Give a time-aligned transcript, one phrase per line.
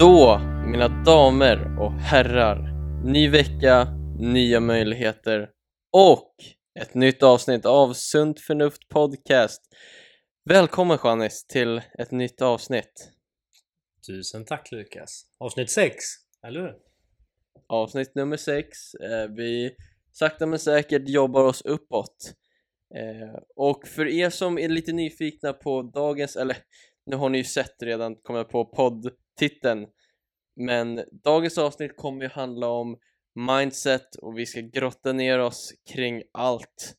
[0.00, 2.58] Då, mina damer och herrar,
[3.04, 3.86] ny vecka,
[4.18, 5.50] nya möjligheter
[5.92, 6.34] och
[6.80, 9.62] ett nytt avsnitt av Sunt Förnuft Podcast.
[10.44, 13.10] Välkommen Janis till ett nytt avsnitt.
[14.06, 15.24] Tusen tack Lukas.
[15.38, 15.94] Avsnitt 6,
[16.46, 16.74] eller hur?
[17.66, 18.94] Avsnitt nummer 6.
[18.94, 19.76] Eh, vi
[20.12, 22.34] sakta men säkert jobbar oss uppåt.
[22.94, 26.56] Eh, och för er som är lite nyfikna på dagens, eller
[27.06, 28.64] nu har ni ju sett redan, kommer jag på
[29.38, 29.86] titeln.
[30.56, 32.98] men dagens avsnitt kommer ju handla om
[33.34, 36.94] mindset och vi ska grotta ner oss kring allt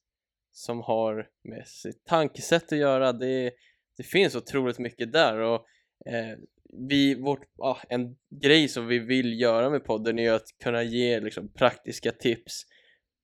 [0.51, 3.13] som har med sitt tankesätt att göra.
[3.13, 3.53] Det,
[3.97, 5.65] det finns otroligt mycket där och
[6.05, 6.37] eh,
[6.89, 11.19] vi, vårt, ah, en grej som vi vill göra med podden är att kunna ge
[11.19, 12.65] liksom, praktiska tips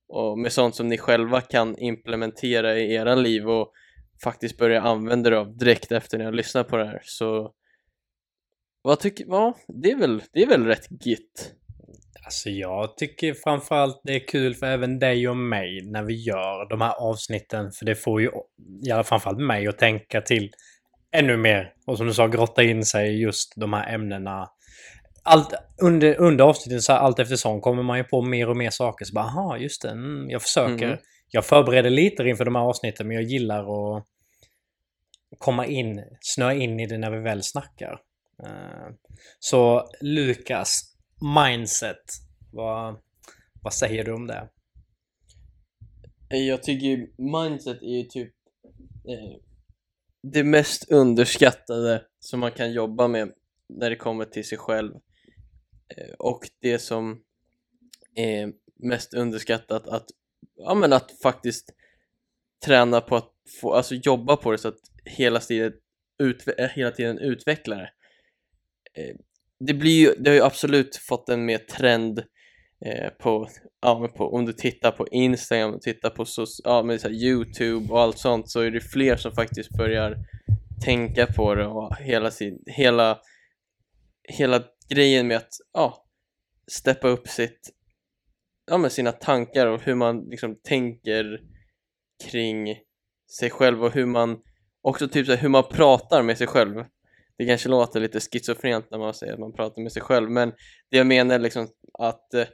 [0.08, 3.72] och med sånt som ni själva kan implementera i era liv och
[4.24, 7.02] faktiskt börja använda det av direkt efter ni har lyssnat på det här.
[7.04, 7.54] Så
[8.86, 11.52] vad tycker, ja, det är väl, det är väl rätt gitt.
[12.26, 16.70] Alltså jag tycker framförallt det är kul för även dig och mig när vi gör
[16.70, 17.72] de här avsnitten.
[17.72, 20.52] För det får ju fall framförallt mig att tänka till
[21.12, 21.74] ännu mer.
[21.88, 24.50] Och som du sa, grotta in sig i just de här ämnena.
[25.24, 28.70] Allt, under, under avsnittet, så här, allt eftersom, kommer man ju på mer och mer
[28.70, 29.06] saker.
[29.06, 30.86] Så bara, aha, just det, mm, jag försöker.
[30.86, 30.98] Mm.
[31.30, 33.60] Jag förbereder lite inför de här avsnitten, men jag gillar
[33.98, 34.06] att
[35.38, 38.00] komma in, snöa in i det när vi väl snackar.
[38.44, 38.94] Eh,
[39.40, 40.96] så Lukas,
[41.36, 42.04] mindset.
[42.52, 42.96] Vad,
[43.62, 44.50] vad säger du om det?
[46.30, 48.34] Jag tycker mindset är ju typ
[49.08, 49.40] eh,
[50.24, 53.34] det mest underskattade som man kan jobba med
[53.70, 54.94] när det kommer till sig själv
[55.98, 57.24] eh, och det som
[58.16, 60.06] är mest underskattat att,
[60.56, 61.74] ja, men att faktiskt
[62.66, 65.74] träna på att få, alltså jobba på det så att hela tiden,
[66.24, 67.90] utve hela tiden utveckla det
[68.98, 69.16] Eh,
[69.60, 72.20] det blir ju, det har ju absolut fått en mer trend
[72.86, 73.48] eh, på,
[73.82, 77.94] ja, på, om du tittar på Instagram och tittar på so ja, men så Youtube
[77.94, 80.18] och allt sånt så är det fler som faktiskt börjar
[80.86, 83.20] tänka på det och hela, sin, hela,
[84.24, 86.06] hela grejen med att ja,
[86.72, 87.72] steppa upp sitt,
[88.72, 91.40] ja, med sina tankar och hur man liksom tänker
[92.32, 92.78] kring
[93.40, 94.42] sig själv och hur man
[94.82, 96.86] också typ så här, hur man pratar med sig själv
[97.38, 100.50] det kanske låter lite schizofrent när man säger att man pratar med sig själv men
[100.92, 102.48] det jag menar är liksom att eh,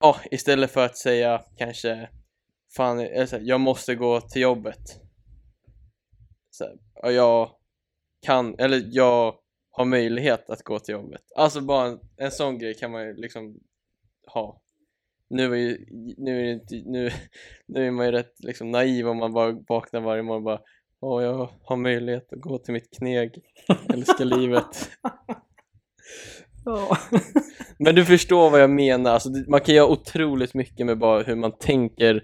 [0.00, 2.08] ja, istället för att säga kanske
[2.76, 5.00] fan, eh, här, jag måste gå till jobbet.
[6.50, 7.50] Så här, jag
[8.26, 9.34] kan, eller jag
[9.70, 11.22] har möjlighet att gå till jobbet.
[11.36, 13.60] Alltså bara en, en sån grej kan man ju liksom
[14.26, 14.62] ha.
[15.30, 15.84] Nu är, ju,
[16.18, 17.10] nu, är det, nu,
[17.66, 20.60] nu är man ju rätt liksom naiv om man bara vaknar varje morgon och bara
[21.00, 23.38] och jag har möjlighet att gå till mitt kneg.
[23.92, 24.90] Älskar livet.
[27.78, 31.36] Men du förstår vad jag menar, alltså, man kan göra otroligt mycket med bara hur
[31.36, 32.14] man tänker,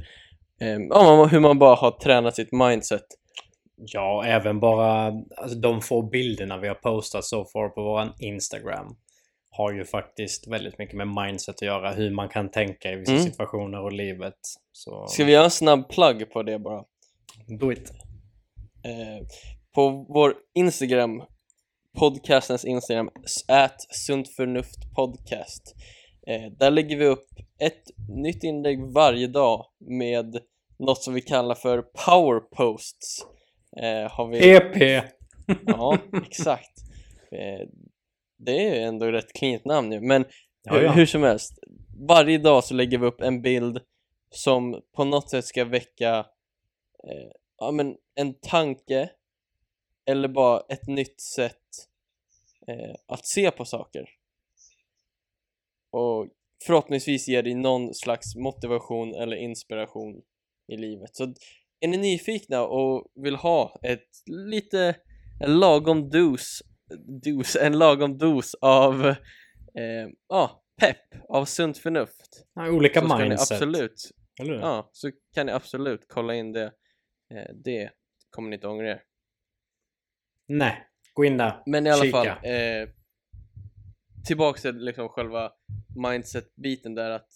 [0.61, 3.05] eh, hur man bara har tränat sitt mindset.
[3.77, 8.97] Ja, även bara alltså, de få bilderna vi har postat så far på vår Instagram
[9.57, 13.13] har ju faktiskt väldigt mycket med mindset att göra, hur man kan tänka i vissa
[13.13, 13.25] mm.
[13.25, 14.39] situationer och livet.
[14.73, 15.07] Så...
[15.07, 16.85] Ska vi göra en snabb plugg på det bara?
[17.61, 18.04] Do it!
[18.85, 19.27] Eh,
[19.75, 21.23] på vår Instagram,
[21.99, 23.11] podcastens Instagram,
[23.49, 25.75] at sunt förnuft podcast.
[26.27, 27.27] Eh, där lägger vi upp
[27.61, 30.39] ett nytt inlägg varje dag med
[30.79, 33.27] något som vi kallar för power posts.
[33.83, 34.51] Eh, har vi...
[34.51, 35.05] EP!
[35.67, 36.79] ja, exakt.
[37.33, 37.69] Eh,
[38.39, 40.25] det är ändå ett rätt cleant namn ju, men
[40.63, 40.93] ja, ja.
[40.93, 41.59] hur som helst.
[42.09, 43.81] Varje dag så lägger vi upp en bild
[44.31, 46.19] som på något sätt ska väcka
[47.09, 47.31] eh,
[47.65, 49.11] ja, men en tanke
[50.07, 51.89] eller bara ett nytt sätt
[52.69, 54.09] eh, att se på saker.
[55.91, 56.29] Och
[56.67, 60.23] förhoppningsvis ger dig någon slags motivation eller inspiration
[60.73, 61.17] i livet.
[61.17, 61.35] Så
[61.81, 64.97] är ni nyfikna och vill ha ett lite
[65.41, 66.63] en lagom dos,
[67.23, 72.47] dos en lagom dos av eh, ja, pepp, av sunt förnuft.
[72.55, 73.53] Ja, olika mindset.
[73.53, 76.73] Absolut, ja, så kan ni absolut kolla in det
[77.55, 77.91] det
[78.31, 79.03] kommer ni inte ångra er.
[80.47, 81.63] Nej, gå in där.
[81.67, 82.13] Men i alla Kika.
[82.13, 82.89] fall, eh,
[84.27, 85.53] tillbaks till liksom själva
[85.97, 87.29] mindset-biten där att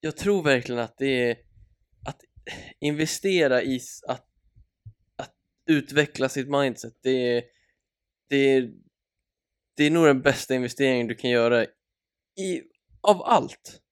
[0.00, 1.36] jag tror verkligen att det är
[2.06, 2.20] att
[2.80, 4.26] investera i att,
[5.16, 5.34] att
[5.66, 7.44] utveckla sitt mindset det är,
[8.28, 8.72] det är
[9.76, 11.64] det är nog den bästa investeringen du kan göra
[12.40, 12.62] i,
[13.00, 13.82] av allt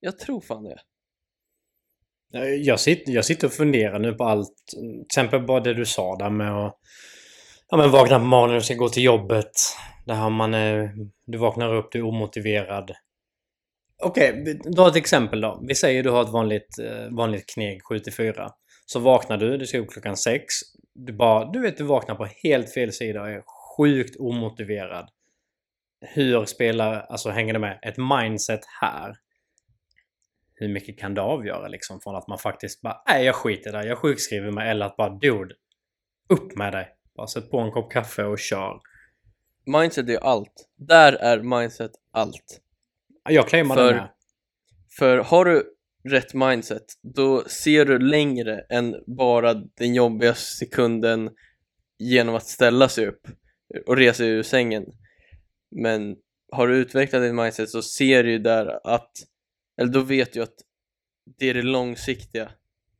[0.00, 0.80] jag tror fan det
[2.34, 4.54] Eh, jag sitter, jag sitter och funderar nu på allt.
[4.76, 6.76] Till exempel bara det du sa där med att
[7.72, 9.50] Ja men vakna på morgonen och ska gå till jobbet.
[10.06, 10.54] Där man...
[10.54, 10.92] är,
[11.26, 12.92] Du vaknar upp, du är omotiverad.
[14.02, 15.64] Okej, okay, dra ett exempel då.
[15.68, 18.50] Vi säger du har ett vanligt, eh, vanligt kneg 7-4.
[18.86, 20.44] Så vaknar du, du ska upp klockan 6.
[20.94, 23.42] Du bara, du vet du vaknar på helt fel sida och är
[23.76, 25.08] sjukt omotiverad.
[26.00, 29.14] Hur spelar, alltså hänger det med, ett mindset här?
[30.60, 33.84] Hur mycket kan det avgöra liksom från att man faktiskt bara, nej jag skiter där,
[33.84, 35.54] jag sjukskriver mig eller att bara, dude,
[36.28, 36.88] upp med dig.
[37.16, 38.80] Bara sätt på en kopp kaffe och kör.
[39.66, 40.68] Mindset är allt.
[40.76, 42.60] Där är mindset allt.
[43.28, 44.08] Jag claimar För- det med.
[44.98, 45.74] För har du
[46.08, 51.30] rätt mindset, då ser du längre än bara den jobbiga sekunden
[51.98, 53.26] genom att ställa sig upp
[53.86, 54.84] och resa ur sängen.
[55.70, 56.16] Men
[56.52, 59.10] har du utvecklat ditt mindset så ser du ju där att,
[59.80, 60.54] eller då vet du att
[61.38, 62.50] det är det långsiktiga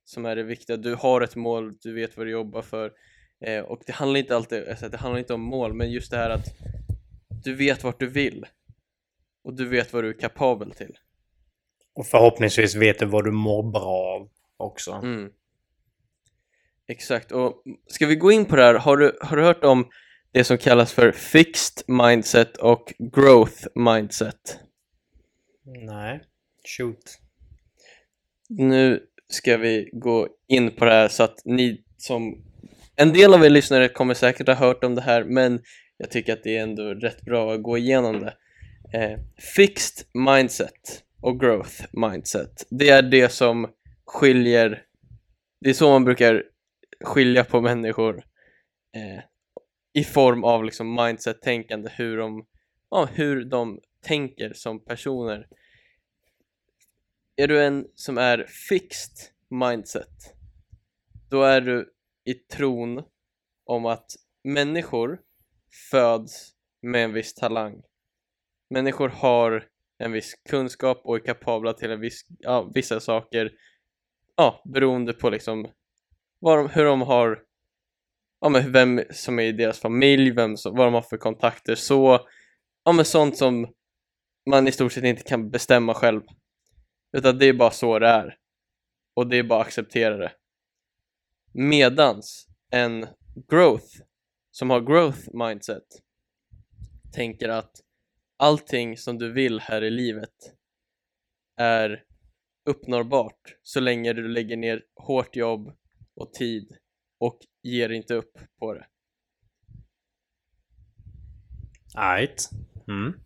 [0.04, 0.76] som är det viktiga.
[0.76, 2.92] Du har ett mål, du vet vad du jobbar för
[3.44, 6.16] eh, och det handlar inte alltid, alltså, det handlar inte om mål, men just det
[6.16, 6.46] här att
[7.44, 8.46] du vet vart du vill
[9.44, 10.98] och du vet vad du är kapabel till.
[11.94, 14.92] Och förhoppningsvis vet du vad du mår bra av också.
[14.92, 15.30] Mm.
[16.86, 19.90] Exakt, och ska vi gå in på det här, har du, har du hört om
[20.32, 24.60] det som kallas för fixed mindset och growth mindset?
[25.64, 26.20] Nej.
[26.64, 27.18] Shoot.
[28.48, 32.44] Nu ska vi gå in på det här så att ni som
[32.96, 35.62] en del av er lyssnare kommer säkert ha hört om det här men
[35.96, 38.34] jag tycker att det är ändå rätt bra att gå igenom det.
[38.98, 39.18] Eh,
[39.56, 43.68] fixed mindset och growth mindset, det är det som
[44.06, 44.82] skiljer,
[45.60, 46.44] det är så man brukar
[47.04, 48.24] skilja på människor
[48.96, 49.22] eh,
[49.92, 52.46] i form av liksom mindset-tänkande, hur de,
[52.90, 55.46] ja, hur de tänker som personer.
[57.40, 59.16] Är du en som är fixed
[59.50, 60.34] mindset,
[61.30, 61.92] då är du
[62.24, 63.02] i tron
[63.64, 64.06] om att
[64.44, 65.20] människor
[65.90, 66.52] föds
[66.82, 67.82] med en viss talang.
[68.70, 73.50] Människor har en viss kunskap och är kapabla till en viss, ja, vissa saker
[74.36, 75.68] ja, beroende på liksom
[76.38, 77.42] vad de, hur de har
[78.40, 81.74] ja, men vem som är i deras familj, vem som, vad de har för kontakter
[81.74, 82.28] så
[82.84, 83.72] ja, men sånt som
[84.50, 86.20] man i stort sett inte kan bestämma själv
[87.12, 88.38] utan det är bara så det är
[89.14, 90.32] och det är bara att acceptera det
[91.52, 93.06] medans en
[93.48, 94.02] growth
[94.50, 95.86] som har growth mindset
[97.12, 97.80] tänker att
[98.36, 100.54] allting som du vill här i livet
[101.56, 102.04] är
[102.64, 105.76] uppnåbart så länge du lägger ner hårt jobb
[106.14, 106.76] och tid
[107.18, 108.86] och ger inte upp på det.
[111.96, 112.50] Right.
[112.88, 113.20] Mm.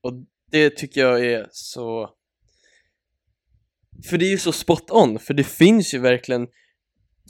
[0.00, 0.12] Och
[0.50, 2.10] det tycker jag är så...
[4.10, 6.48] För det är ju så spot on, för det finns ju verkligen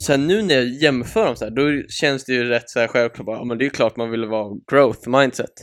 [0.05, 2.87] Sen nu när jag jämför dem så här, då känns det ju rätt så här
[2.87, 5.53] självklart bara, ja men det är ju klart man vill vara growth mindset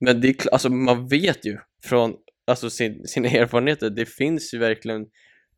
[0.00, 2.14] Men det är alltså man vet ju från
[2.46, 5.06] alltså sin, sina erfarenheter, det finns ju verkligen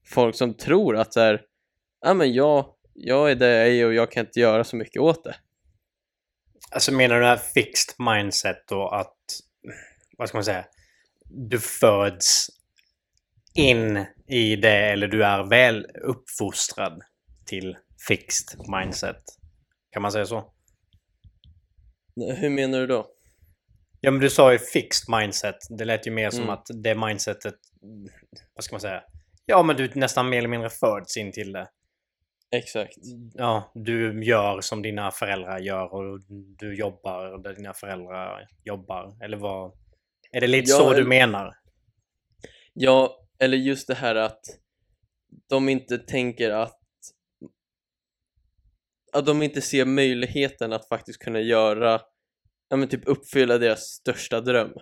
[0.06, 1.42] folk som tror att så här,
[2.00, 5.02] ja men jag, jag är det jag är och jag kan inte göra så mycket
[5.02, 5.36] åt det
[6.70, 9.16] Alltså menar du det här fixed mindset då att...
[10.18, 10.64] Vad ska man säga?
[11.30, 12.46] Du föds
[13.54, 17.02] in i det eller du är väl uppfostrad
[17.46, 17.76] till
[18.08, 19.22] fixed mindset.
[19.90, 20.52] Kan man säga så?
[22.36, 23.06] Hur menar du då?
[24.00, 25.56] Ja men du sa ju fixed mindset.
[25.78, 26.50] Det lät ju mer som Mm.
[26.50, 27.54] att det mindsetet...
[28.54, 29.02] Vad ska man säga?
[29.46, 31.68] Ja men du nästan mer eller mindre föds in till det.
[32.52, 32.96] Exakt
[33.34, 36.20] Ja, du gör som dina föräldrar gör och
[36.58, 39.24] du jobbar där dina föräldrar jobbar.
[39.24, 39.72] Eller vad?
[40.32, 41.54] Är det lite Ja, så du eller- menar?
[42.72, 44.40] Ja, eller just det här att
[45.48, 46.76] de inte tänker att
[49.12, 52.00] att de inte ser möjligheten att faktiskt kunna göra
[52.68, 54.72] ja men typ uppfylla deras största dröm.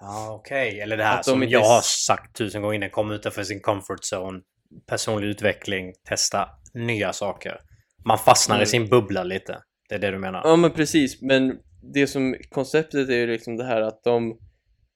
[0.00, 0.80] Ja, okej.
[0.80, 2.90] Eller det här Att de som inte jag har sagt tusen gånger innan.
[2.90, 4.40] Kom utanför sin comfort zone.
[4.86, 5.92] Personlig utveckling.
[6.08, 7.60] Testa nya saker.
[8.04, 8.66] Man fastnar i Mm.
[8.66, 9.62] sin bubbla lite.
[9.88, 10.40] Det är det du menar?
[10.44, 11.58] Ja men precis, men
[11.92, 14.38] det som konceptet är ju liksom det här att de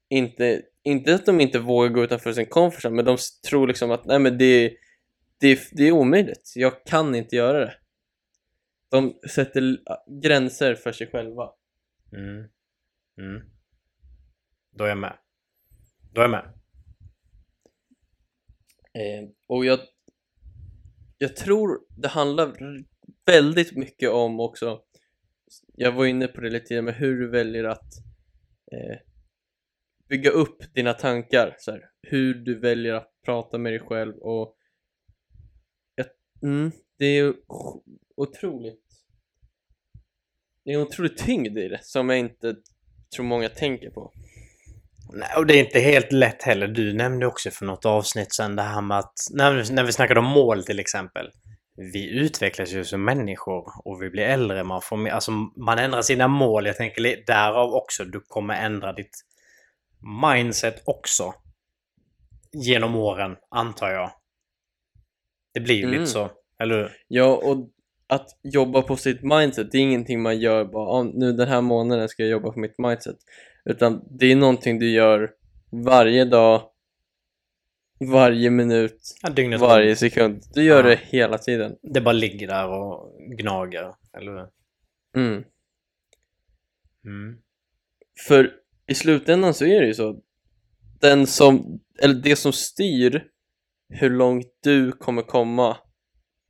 [0.09, 3.16] inte, inte att de inte vågar gå utanför sin comfort zone, men de
[3.49, 4.76] tror liksom att nej men det,
[5.40, 7.75] det, det är omöjligt, jag kan inte göra det.
[8.90, 9.78] De sätter
[10.23, 11.50] gränser för sig själva.
[12.12, 12.49] Mm.
[13.18, 13.50] Mm.
[14.71, 15.18] Då är jag med.
[16.12, 16.45] Då är jag med.
[18.95, 19.78] Eh, och jag,
[21.18, 22.57] jag tror det handlar
[23.26, 24.80] väldigt mycket om också,
[25.81, 27.93] jag var inne på det lite tidigare, med hur du väljer att
[28.73, 28.99] eh,
[30.09, 34.57] bygga upp dina tankar, så här, hur du väljer att prata med dig själv och
[36.01, 37.35] ett, mm, det är ju
[38.17, 38.85] otroligt
[40.65, 42.55] det är en otrolig tyngd i det som jag inte
[43.17, 44.13] tror många tänker på.
[45.13, 46.69] Nej, och det är inte helt lätt heller.
[46.69, 49.93] Du nämnde också för något avsnitt sen det här med att när vi, när vi
[49.93, 51.31] snackade om mål till exempel.
[51.93, 54.65] Vi utvecklas ju som människor och vi blir äldre.
[54.65, 56.67] Man, får, mer- alltså, man ändrar sina mål.
[56.67, 58.05] Jag tänker därav också.
[58.05, 59.25] Du kommer ändra ditt
[60.23, 61.35] mindset också.
[62.53, 64.11] Genom åren, antar jag.
[65.55, 65.93] Det blir ju Mm.
[66.01, 66.31] lite så.
[66.63, 66.93] Eller hur?
[67.09, 67.69] Ja, och
[68.07, 71.61] att jobba på sitt mindset, det är ingenting man gör bara "Ah, nu den här
[71.61, 73.17] månaden ska jag jobba på mitt mindset.
[73.65, 75.31] Utan det är någonting du gör
[75.85, 76.63] varje dag,
[78.00, 80.43] varje minut, Ja, dygnet varje sekund.
[80.55, 80.90] Du gör Ja.
[80.90, 81.76] det hela tiden.
[81.83, 83.95] Det bara ligger där och gnager.
[84.12, 84.49] Eller hur?
[85.17, 85.45] Mm.
[87.05, 87.38] Mm.
[88.28, 88.52] För
[88.87, 90.23] i slutändan så är det ju så.
[91.00, 93.25] Den som, eller det som styr
[93.88, 95.76] hur långt du kommer komma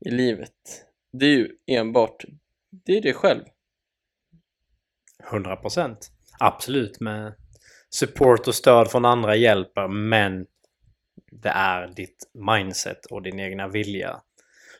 [0.06, 0.52] i livet,
[1.12, 2.24] det är ju enbart,
[2.70, 3.42] det är dig själv.
[5.30, 6.10] 100 procent.
[6.40, 7.34] Absolut med
[7.90, 10.46] support och stöd från andra hjälper men
[11.30, 14.20] det är ditt mindset och din egna vilja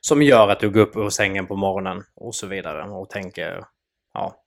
[0.01, 3.65] som gör att du går upp ur sängen på morgonen och så vidare och tänker
[4.15, 4.43] ja,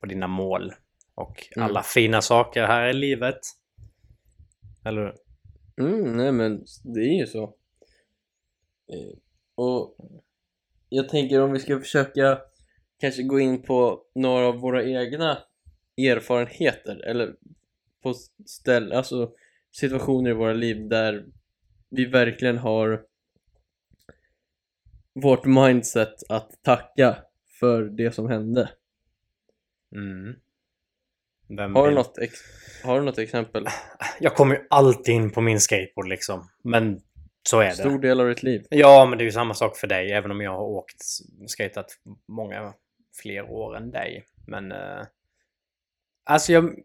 [0.00, 0.72] på dina mål
[1.14, 1.68] och Mm.
[1.68, 3.38] alla fina saker här i livet.
[4.84, 5.14] Eller hur?
[5.86, 7.42] Mm, nej men det är ju så.
[8.92, 9.16] Eh,
[9.54, 9.96] Och
[10.88, 12.38] jag tänker om vi ska försöka
[13.00, 15.38] kanske gå in på några av våra egna
[15.98, 17.34] erfarenheter eller
[18.02, 18.14] på
[18.46, 19.32] ställ, alltså
[19.72, 21.24] situationer i våra liv där
[21.90, 23.02] vi verkligen har
[25.14, 27.16] vårt mindset att tacka
[27.60, 28.70] för det som hände.
[29.94, 30.34] Mm.
[31.56, 32.18] Vem Har du något,
[32.84, 33.66] har du något exempel?
[34.20, 36.48] Jag kommer ju alltid in på min skateboard liksom.
[36.62, 37.00] Men
[37.48, 37.74] så är det.
[37.74, 38.66] Stor del av ditt liv?
[38.70, 41.02] Ja, men det är ju samma sak för dig, även om jag har åkt
[41.46, 41.86] skatat
[42.28, 42.74] många
[43.22, 44.24] fler år än dig.
[44.46, 44.72] Men...
[44.72, 45.06] Eh,
[46.24, 46.78] alltså jag...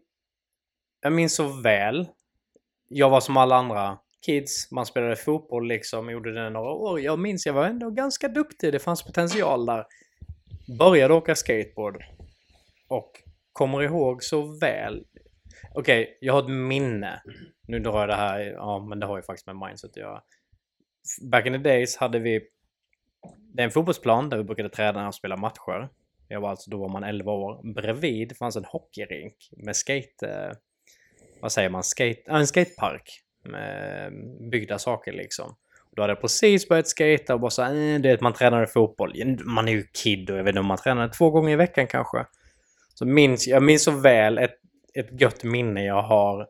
[1.00, 2.08] Jag minns så väl.
[2.88, 4.70] Jag var som alla andra kids.
[4.70, 7.00] Man spelade fotboll liksom, gjorde det några år.
[7.00, 8.72] Jag minns jag var ändå ganska duktig.
[8.72, 9.86] Det fanns potential där.
[10.78, 12.04] Började åka skateboard.
[12.88, 15.04] Och kommer ihåg så väl.
[15.74, 17.22] Okej, jag har ett minne.
[17.68, 20.22] Nu drar jag det här, ja men det har ju faktiskt med mindset att göra
[21.22, 22.40] back in the days hade vi
[23.54, 25.88] det är en fotbollsplan där vi brukade träna och spela matcher.
[26.28, 27.74] Jag var alltså, då var man 11 år.
[27.74, 30.28] Bredvid fanns en hockeyrink med skate...
[30.28, 30.56] Eh,
[31.40, 31.82] vad säger man?
[31.82, 33.20] Skate, en skatepark.
[33.44, 34.12] Med
[34.50, 35.56] byggda saker liksom.
[35.96, 39.12] Då hade jag precis börjat skata och bara så eh, det att man tränade fotboll.
[39.44, 41.86] Man är ju kid och jag vet inte om man tränade två gånger i veckan
[41.86, 42.26] kanske.
[42.94, 44.56] Så minns, jag minns så väl ett,
[44.94, 46.46] ett gött minne jag har.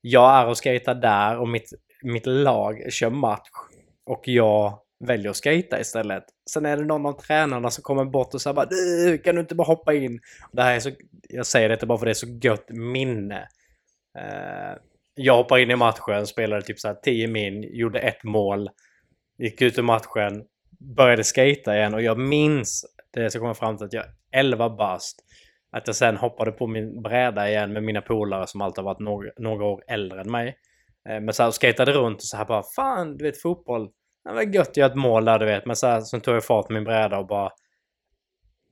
[0.00, 3.48] Jag är och skatar där och mitt, mitt lag kör match.
[4.06, 6.24] Och jag väljer att skata istället.
[6.50, 9.40] Sen är det någon av tränarna som kommer bort och säger bara du, kan du
[9.40, 10.20] inte bara hoppa in?
[10.52, 10.90] Det här är så,
[11.28, 13.48] jag säger detta bara för det är så gött minne.
[14.18, 14.76] Eh,
[15.14, 18.70] jag hoppar in i matchen, spelade typ så här 10 min, gjorde ett mål,
[19.38, 20.44] gick ut ur matchen,
[20.96, 24.70] började skata igen och jag minns det som kommer fram till att jag är 11
[24.70, 25.24] bast.
[25.76, 29.00] Att jag sen hoppade på min bräda igen med mina polare som alltid har varit
[29.00, 30.56] några, några år äldre än mig.
[31.08, 33.90] Eh, Men så här skatade runt och så här bara fan, du vet fotboll.
[34.24, 35.66] Det var gött att göra ett mål där du vet.
[35.66, 37.50] Men så här sen tog jag fart på min bräda och bara...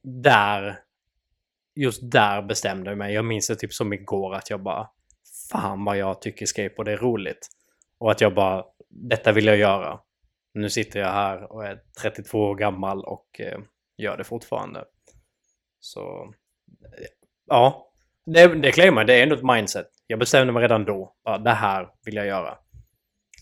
[0.02, 0.78] Där.
[1.74, 3.14] Just där bestämde jag mig.
[3.14, 4.88] Jag minns det typ som igår att jag bara...
[5.52, 7.48] Fan vad jag tycker skateboard är roligt.
[7.98, 8.64] Och att jag bara...
[8.88, 10.00] Detta vill jag göra.
[10.54, 13.58] Nu sitter jag här och är 32 år gammal och eh,
[13.96, 14.84] gör det fortfarande.
[15.80, 16.00] Så...
[16.98, 17.06] eh,
[17.46, 17.86] Ja.
[18.26, 19.86] Det, det claimar det är ändå ett mindset.
[20.06, 21.14] Jag bestämde mig redan då.
[21.24, 22.58] Bara, det här vill jag göra.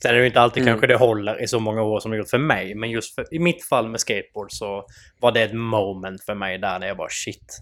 [0.02, 0.72] Sen är det inte alltid Mm.
[0.72, 2.74] kanske det håller i så många år som det gjort för mig.
[2.74, 4.86] Men just för, i mitt fall med skateboard så
[5.20, 7.58] var det ett moment för mig där när jag bara shit.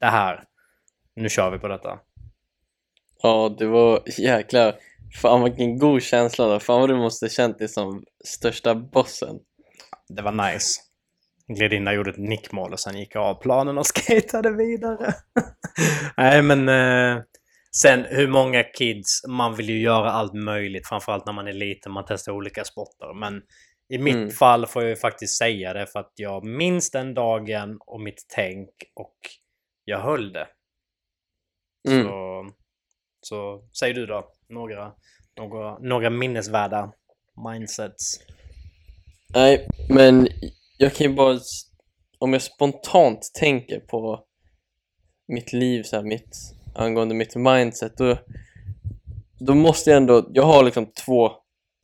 [0.00, 0.44] Det här.
[1.14, 1.98] Nu kör vi på detta.
[3.22, 4.74] Ja, det var jäkla...
[5.22, 6.60] Fan vilken god känsla då.
[6.60, 9.36] Fan vad du måste känt dig som största bossen.
[10.08, 10.80] Det var nice.
[11.48, 15.14] Gled in där, gjorde ett nickmål och sen gick jag av planen och skatade vidare.
[16.16, 16.68] Nej men...
[16.68, 17.22] Eh,
[17.76, 20.86] sen hur många kids, man vill ju göra allt möjligt.
[20.88, 23.14] Framförallt när man är liten, man testar olika sporter.
[23.14, 23.42] Men
[23.92, 24.30] i mitt Mm.
[24.30, 28.26] fall får jag ju faktiskt säga det för att jag minns den dagen och mitt
[28.34, 29.16] tänk och
[29.84, 30.46] jag höll det.
[31.88, 32.04] Mm.
[32.04, 32.44] Så,
[33.20, 34.32] så säg du då.
[34.48, 34.92] Några,
[35.36, 36.92] några, några minnesvärda
[37.44, 38.20] mindsets.
[39.34, 40.28] Nej, men
[40.78, 41.38] jag kan ju bara...
[42.18, 44.24] Om jag spontant tänker på
[45.28, 46.36] mitt liv, så här, mitt,
[46.74, 48.18] angående mitt mindset, då,
[49.38, 50.30] då måste jag ändå...
[50.32, 51.32] Jag har liksom två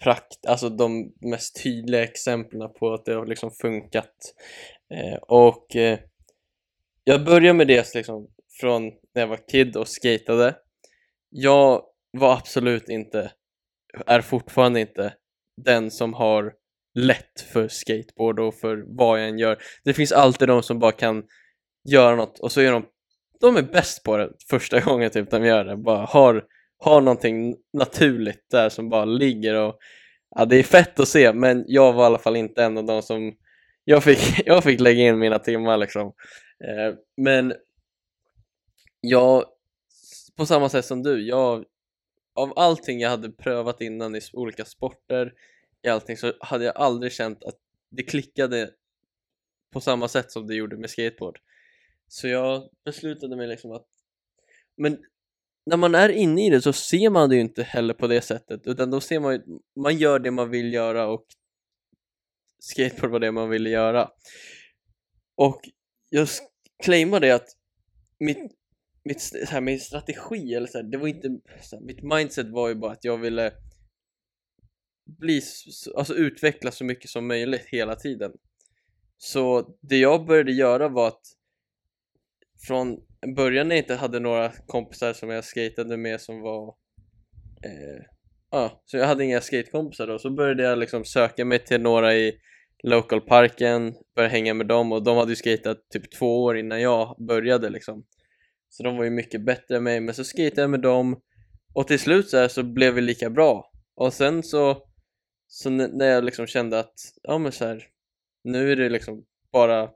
[0.03, 4.15] prakt, alltså de mest tydliga exemplen på att det har liksom funkat.
[4.95, 5.99] Eh, och eh,
[7.05, 8.29] jag började med det liksom
[8.61, 10.57] från när jag var kid och skatade.
[11.39, 13.33] Jag var absolut inte,
[14.07, 15.15] är fortfarande inte
[15.63, 16.53] den som har
[16.95, 19.59] lätt för skateboard och för vad jag än gör.
[19.85, 21.25] Det finns alltid de som bara kan
[21.89, 22.87] göra något och så är de,
[23.41, 25.77] de är bäst på det första gången typ de gör det.
[25.77, 26.45] Bara har,
[26.79, 29.79] har någonting naturligt där som bara ligger och
[30.37, 32.85] ja, det är fett att se men jag var i alla fall inte en av
[32.85, 33.37] de som
[33.85, 36.07] jag fick, jag fick lägga in mina timmar liksom.
[36.65, 37.55] Eh, men
[39.01, 39.45] jag,
[40.37, 41.65] på samma sätt som du, jag,
[42.35, 45.35] av allting jag hade prövat innan i olika sporter,
[45.83, 47.59] i allting så hade jag aldrig känt att
[47.91, 48.71] det klickade
[49.73, 51.39] på samma sätt som det gjorde med skateboard.
[52.09, 53.87] Så jag beslutade mig liksom att
[54.77, 54.99] men
[55.67, 58.21] när man är inne i det så ser man det ju inte heller på det
[58.21, 59.41] sättet utan då ser man ju,
[59.77, 61.27] man gör det man vill göra och
[62.59, 64.11] skateboard var det man ville göra.
[65.35, 65.61] Och
[66.11, 66.29] jag
[66.85, 67.49] claimar det att
[68.19, 68.53] mitt,
[69.07, 71.29] mitt, så här, min strategi, eller så här, det var inte,
[71.63, 73.53] så här, mitt mindset var ju bara att jag ville
[75.19, 75.43] bli,
[75.97, 78.33] alltså utvecklas så mycket som möjligt hela tiden.
[79.17, 81.23] Så det jag började göra var att
[82.67, 83.01] från
[83.37, 86.75] början när jag inte hade några kompisar som jag skatade med som var
[87.65, 88.03] eh,
[88.51, 92.15] ja, så jag hade inga skatekompisar då, så började jag liksom söka mig till några
[92.15, 92.41] i
[92.83, 97.17] localparken, började hänga med dem och de hade ju skatat typ två år innan jag
[97.19, 98.05] började liksom
[98.77, 101.21] så de var ju mycket bättre än mig, men så skejtade jag med dem.
[101.75, 103.71] Och till slut så, här, så blev vi lika bra.
[103.95, 104.87] Och sen så
[105.47, 107.85] så när jag liksom kände att ja men så här,
[108.45, 109.91] nu är det liksom bara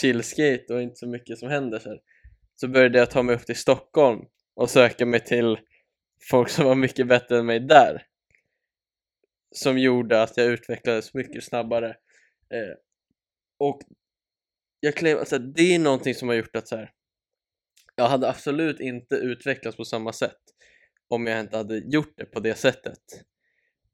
[0.00, 2.00] chillskate och inte så mycket som händer så här,
[2.54, 4.20] så började jag ta mig upp till Stockholm
[4.54, 5.58] och söka mig till
[6.30, 8.06] folk som var mycket bättre än mig där.
[9.50, 11.88] Som gjorde att jag utvecklades mycket snabbare.
[12.50, 12.76] Eh,
[13.58, 13.80] och
[14.80, 16.92] jag klev, alltså, det är någonting som har gjort att så här,
[17.96, 20.40] jag hade absolut inte utvecklats på samma sätt
[21.08, 23.02] om jag inte hade gjort det på det sättet.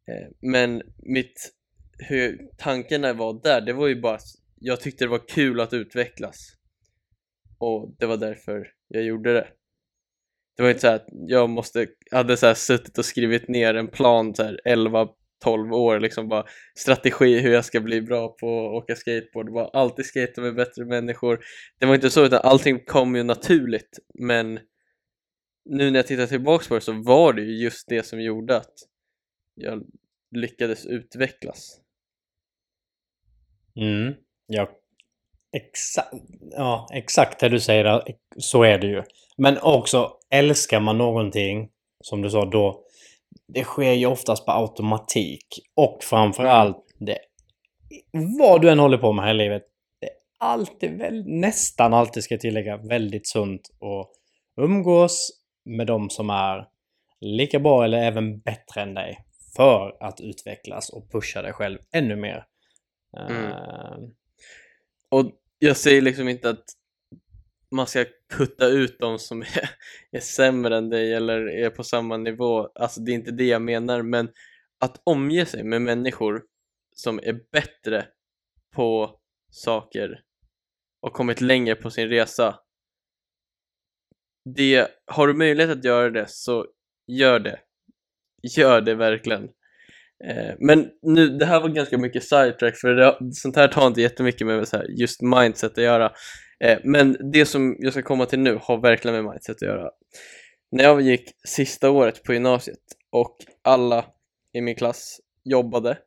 [0.09, 1.53] Eh, men mitt,
[1.99, 4.27] hur tankarna var där, det var ju bara att
[4.61, 6.37] jag tyckte det var kul att utvecklas.
[7.59, 9.49] Och det var därför jag gjorde det.
[10.57, 13.89] Det var inte så att jag måste, hade så här suttit och skrivit ner en
[13.89, 15.09] plan så här 11
[15.43, 19.69] 12 år liksom bara strategi hur jag ska bli bra på att åka skateboard, bara
[19.69, 21.45] alltid skata med bättre människor.
[21.79, 24.61] Det var inte så utan allting kom ju naturligt men
[25.65, 28.57] nu när jag tittar tillbaks på det så var det ju just det som gjorde
[28.57, 28.75] att
[29.55, 29.83] jag
[30.31, 31.79] lyckades utvecklas.
[33.77, 34.15] Mm,
[34.47, 34.71] ja,
[35.57, 36.15] exakt,
[36.51, 38.03] ja, exakt det du säger,
[38.37, 39.03] så är det ju.
[39.37, 42.85] Men också, älskar man någonting, som du sa då,
[43.55, 45.47] det sker ju oftast på automatik.
[45.75, 47.19] Och framförallt, det,
[48.39, 49.63] vad du än håller på med här i livet,
[50.01, 54.11] det är alltid, väl, nästan alltid ska jag tillägga, väldigt sunt att
[54.65, 55.31] umgås
[55.65, 56.69] med de som är
[57.21, 59.19] lika bra eller även bättre än dig.
[59.57, 62.45] För att utvecklas och pusha dig själv ännu mer.
[63.29, 63.43] Mm.
[63.43, 64.09] Uh...
[65.11, 66.65] Och jag säger liksom inte att
[67.71, 68.05] man ska
[68.37, 69.71] putta ut de som är,
[70.17, 73.63] är sämre än dig eller är på samma nivå, alltså det är inte det jag
[73.63, 74.29] menar men
[74.81, 76.43] att omge sig med människor
[76.95, 78.07] som är bättre
[78.75, 80.21] på saker
[81.03, 82.59] och kommit längre på sin resa.
[84.57, 86.67] Det, har du möjlighet att göra det så
[87.07, 87.59] gör det.
[88.57, 89.43] Gör det verkligen.
[90.25, 94.01] Eh, men nu, det här var ganska mycket sidetrack för det, sånt här tar inte
[94.01, 96.13] jättemycket med så här, just mindset att göra.
[96.63, 99.91] Eh, men det som jag ska komma till nu har verkligen med mindset att göra.
[100.71, 104.07] När jag gick sista året på gymnasiet och alla
[104.53, 105.99] i min klass jobbade,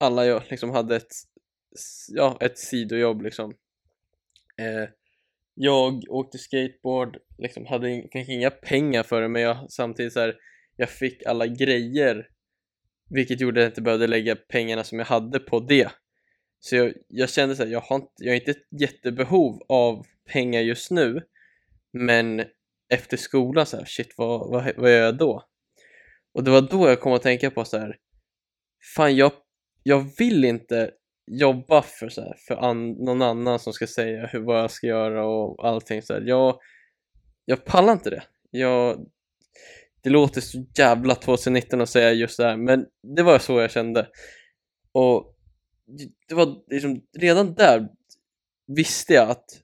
[0.00, 1.12] alla jag liksom hade ett,
[2.08, 3.54] ja, ett sidojobb liksom.
[4.60, 4.88] Eh,
[5.54, 10.36] jag åkte skateboard, liksom hade, fick inga pengar för det men jag samtidigt så här,
[10.76, 12.28] jag fick alla grejer
[13.10, 15.92] vilket gjorde att jag inte behövde lägga pengarna som jag hade på det
[16.60, 20.06] så jag, jag kände så här, jag har, inte, jag har inte ett jättebehov av
[20.32, 21.22] pengar just nu
[21.92, 22.44] men
[22.88, 25.42] efter skolan så här, shit vad, vad, vad gör jag då?
[26.34, 27.96] Och det var då jag kom att tänka på så här,
[28.96, 29.32] fan jag,
[29.82, 30.90] jag vill inte
[31.30, 34.86] jobba för, så här, för an, någon annan som ska säga hur, vad jag ska
[34.86, 36.20] göra och allting så här.
[36.20, 36.58] Jag,
[37.44, 38.22] jag pallar inte det.
[38.50, 39.06] Jag,
[40.02, 43.70] det låter så jävla 2019 att säga just det här men det var så jag
[43.70, 44.08] kände.
[44.92, 45.37] Och
[46.28, 47.88] det var liksom, redan där
[48.66, 49.62] visste jag att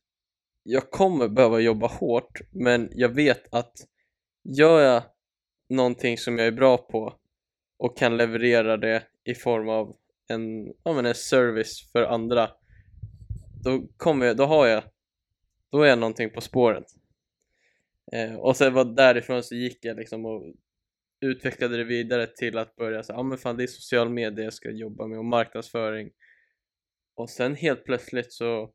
[0.62, 3.72] jag kommer behöva jobba hårt men jag vet att
[4.42, 5.02] gör jag
[5.68, 7.14] någonting som jag är bra på
[7.78, 9.96] och kan leverera det i form av
[10.28, 12.50] en, ja, men en service för andra
[13.64, 14.82] då kommer jag, då har jag
[15.70, 16.84] då är jag någonting på spåret.
[18.12, 20.54] Eh, och sen var därifrån så gick jag liksom och
[21.24, 24.44] utvecklade det vidare till att börja säga, ja ah, men fan det är social media
[24.44, 26.10] jag ska jobba med och marknadsföring.
[27.16, 28.72] Och sen helt plötsligt så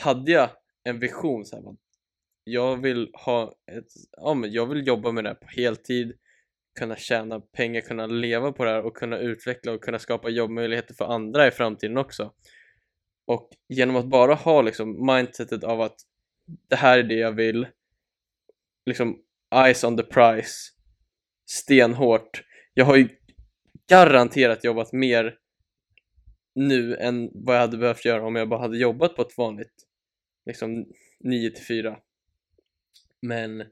[0.00, 0.50] hade jag
[0.84, 1.76] en vision så här,
[2.44, 6.12] jag vill ha ett, ja men jag vill jobba med det här på heltid,
[6.78, 10.94] kunna tjäna pengar, kunna leva på det här och kunna utveckla och kunna skapa jobbmöjligheter
[10.94, 12.32] för andra i framtiden också.
[13.26, 15.96] Och genom att bara ha liksom mindsetet av att
[16.68, 17.66] det här är det jag vill,
[18.86, 19.22] liksom
[19.54, 20.72] eyes on the prize,
[21.52, 22.42] stenhårt.
[22.74, 23.08] Jag har ju
[23.88, 25.34] garanterat jobbat mer
[26.54, 29.72] nu än vad jag hade behövt göra om jag bara hade jobbat på ett vanligt
[30.46, 30.86] liksom
[31.20, 31.96] 9 till 4.
[33.22, 33.64] Men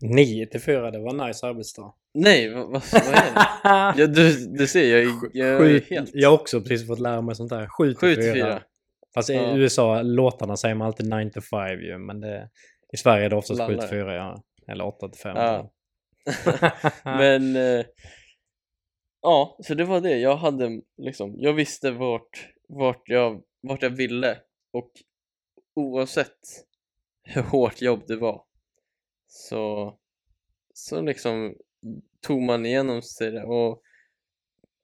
[0.00, 1.94] 9 till 4, det var nice arbetsdag.
[2.14, 3.46] Nej, vad, vad, vad är det?
[4.02, 6.10] ja, du, du ser, jag, jag Sju, är helt...
[6.12, 7.68] Jag har också precis fått lära mig sånt här.
[7.68, 8.46] 7 7 till till 4.
[8.46, 8.62] 4.
[9.14, 9.56] Fast i Ja.
[9.56, 11.98] USA, låtarna säger man alltid 9 to 5 ju.
[11.98, 12.48] Men det,
[12.92, 13.88] i Sverige är det oftast 7 till Lallar.
[13.88, 14.42] 4, ja.
[14.68, 15.36] Eller 8 till 5.
[15.36, 15.72] Ja.
[17.04, 17.86] Men eh,
[19.22, 20.18] ja, så det var det.
[20.18, 24.38] Jag hade liksom, jag visste vart, vart, jag, vart jag ville
[24.72, 24.90] och
[25.74, 26.38] oavsett
[27.22, 28.44] hur hårt jobb det var
[29.28, 29.94] så,
[30.74, 31.54] så liksom
[32.20, 33.82] tog man igenom sig det och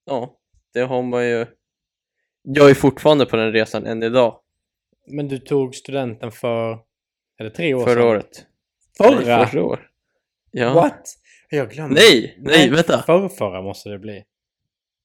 [0.05, 0.39] ja,
[0.73, 1.47] det har man ju
[2.43, 4.41] jag är fortfarande på den resan än idag,
[5.07, 6.73] Men du tog studenten för,
[7.37, 8.09] är det tre år förra sedan?
[8.09, 8.47] året.
[8.97, 9.21] Förra?
[9.21, 9.91] Nej, förra år.
[10.51, 10.75] Ja.
[10.75, 11.09] What?
[11.51, 11.95] Jag glömde.
[11.95, 13.03] Nej, nej, vänta.
[13.07, 14.25] Förr, förra måste det bli.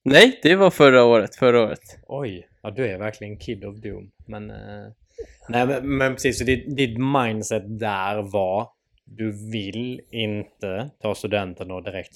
[0.03, 1.79] Nej, det var förra året, förra året.
[2.07, 4.11] Oj, ja, du är verkligen kid of doom.
[4.27, 4.87] Men, eh,
[5.49, 8.69] nej, men, men precis, så ditt, ditt mindset där var
[9.05, 12.13] du vill inte ta studenten och direkt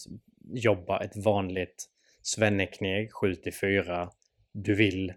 [0.53, 1.85] jobba ett vanligt
[2.21, 4.09] svennekneg 7 till 4.
[4.53, 5.13] Du vill,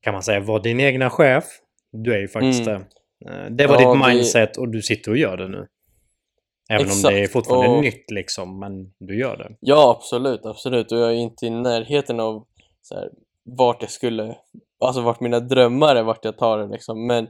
[0.00, 1.44] kan man säga, vara din egna chef.
[1.92, 2.84] Du är ju faktiskt Mm.
[3.20, 3.30] det.
[3.30, 5.66] Eh, Det var Ja, ditt det- mindset och du sitter och gör det nu.
[6.70, 9.56] Även om det är Exakt, fortfarande och- nytt liksom, men du gör det.
[9.60, 10.92] Ja, absolut, absolut.
[10.92, 12.46] Och jag är inte i närheten av
[12.82, 13.10] så här,
[13.44, 14.36] vart jag skulle,
[14.80, 17.06] alltså vart mina drömmar är, vart jag tar det liksom.
[17.06, 17.28] Men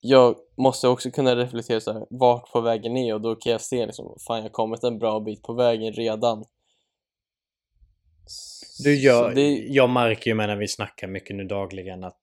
[0.00, 3.60] jag måste också kunna reflektera så här, vart på vägen är och då kan jag
[3.60, 6.44] se liksom, fan jag har kommit en bra bit på vägen redan.
[8.84, 12.22] Du Så det, Jag märker ju med när vi snackar mycket nu dagligen att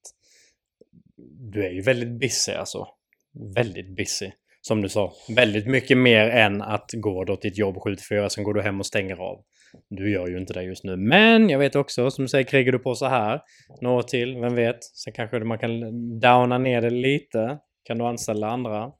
[1.52, 2.88] du är ju väldigt busy alltså.
[3.56, 4.32] Väldigt busy.
[4.62, 5.14] Som du sa.
[5.36, 8.80] Väldigt mycket mer än att gå då till ett jobb 7-4 sen går du hem
[8.80, 9.44] och stänger av.
[9.90, 10.96] Du gör ju inte det just nu.
[10.98, 13.42] Men jag vet också, som du säger, krigar du på så här
[13.82, 14.84] några till, vem vet?
[14.84, 15.80] Sen kanske man kan
[16.20, 17.60] downa ner det lite.
[17.84, 18.92] Kan du anställa andra?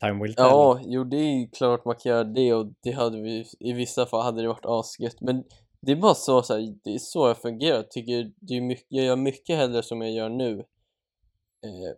[0.00, 0.44] Time will tell.
[0.44, 4.06] ja, jo det är klart man kan göra det och det hade vi, i vissa
[4.06, 5.20] fall hade det varit asgött.
[5.20, 5.44] Men
[5.80, 7.76] det är bara så, så här, det är så jag fungerar.
[7.76, 10.52] Jag tycker det är mycket, jag gör mycket hellre som jag gör nu.
[11.64, 11.94] Eh,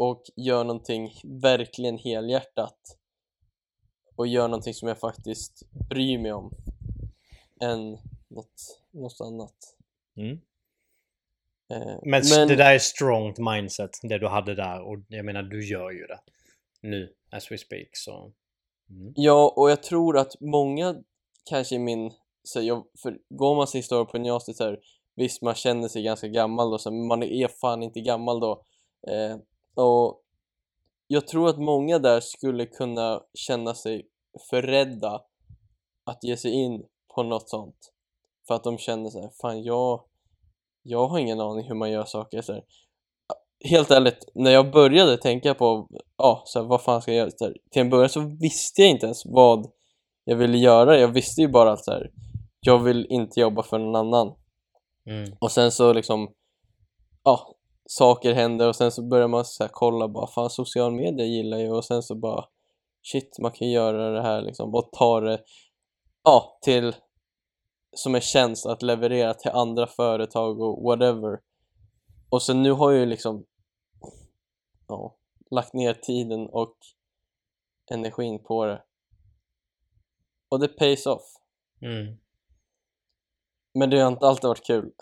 [0.00, 2.78] och gör någonting verkligen helhjärtat
[4.16, 6.50] och gör någonting som jag faktiskt bryr mig om
[7.60, 9.76] än något, något annat.
[10.16, 10.40] Mm.
[11.72, 14.80] Eh, Men, det där är strongt mindset, det du hade där.
[14.82, 16.20] Och jag menar, du gör ju det.
[16.80, 17.88] Nu, as we speak.
[17.92, 18.32] Så...
[18.90, 19.12] Mm.
[19.16, 21.02] Ja, och jag tror att många
[21.44, 24.78] kanske i min, så jag, för går man sista året på gymnasiet så här,
[25.16, 28.64] visst man känner sig ganska gammal då, så men man är fan inte gammal då.
[29.08, 29.36] Eh,
[29.74, 30.22] och
[31.06, 34.06] jag tror att många där skulle kunna känna sig
[34.50, 35.22] för rädda
[36.04, 37.92] att ge sig in på något sånt.
[38.46, 40.04] För att de känner så här, fan jag,
[40.82, 42.64] jag har ingen aning hur man gör saker så här.
[43.64, 47.30] Helt ärligt, när jag började tänka på, ja, så här, vad fan ska jag göra?
[47.30, 49.70] Så här, till en början så visste jag inte ens vad
[50.24, 50.98] jag ville göra.
[50.98, 52.10] Jag visste ju bara att så här,
[52.60, 54.34] jag vill inte jobba för någon annan.
[55.06, 55.36] Mm.
[55.40, 56.32] Och sen så liksom,
[57.22, 57.54] ja,
[57.90, 61.76] saker händer och sen så börjar man så kolla bara, fan social media gillar jag
[61.76, 62.44] och sen så bara,
[63.12, 65.44] shit, man kan göra det här liksom och ta det,
[66.24, 66.94] ja, till
[67.96, 71.40] som en tjänst att leverera till andra företag och whatever.
[72.28, 73.44] Och sen nu har jag ju liksom,
[74.88, 75.16] ja,
[75.50, 76.76] lagt ner tiden och
[77.92, 78.82] energin på det.
[80.48, 81.34] Och det pays off.
[81.82, 82.16] Mm.
[83.74, 84.92] Men det har inte alltid varit kul.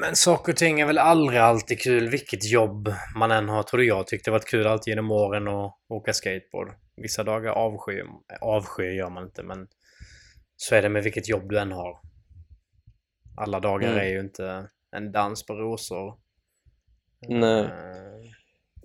[0.00, 3.62] Men saker och ting är väl aldrig alltid kul, vilket jobb man än har.
[3.62, 6.74] Tror jag tyckte det varit kul alltid genom åren att åka skateboard.
[6.96, 8.04] Vissa dagar avskyr,
[8.40, 9.68] avskyr gör man inte, men
[10.56, 11.98] så är det med vilket jobb du än har.
[13.36, 14.00] Alla dagar Mm.
[14.00, 16.14] är ju inte en dans på rosor.
[17.28, 17.60] Nej.
[17.60, 17.68] Eh,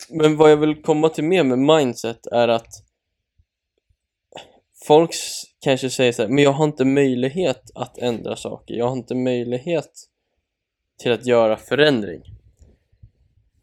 [0.09, 2.67] Men vad jag vill komma till mer med mindset är att
[4.87, 5.11] folk
[5.59, 9.15] kanske säger så här, men jag har inte möjlighet att ändra saker, jag har inte
[9.15, 9.91] möjlighet
[11.03, 12.23] till att göra förändring.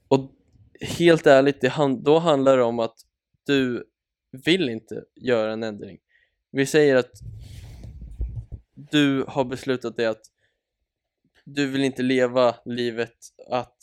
[0.08, 0.32] Och
[0.80, 2.96] helt ärligt, det då handlar det om att
[3.46, 3.84] du
[4.44, 5.98] vill inte göra en ändring.
[6.50, 7.12] Vi säger att
[8.74, 10.22] du har beslutat dig att
[11.44, 13.16] du vill inte leva livet
[13.50, 13.76] att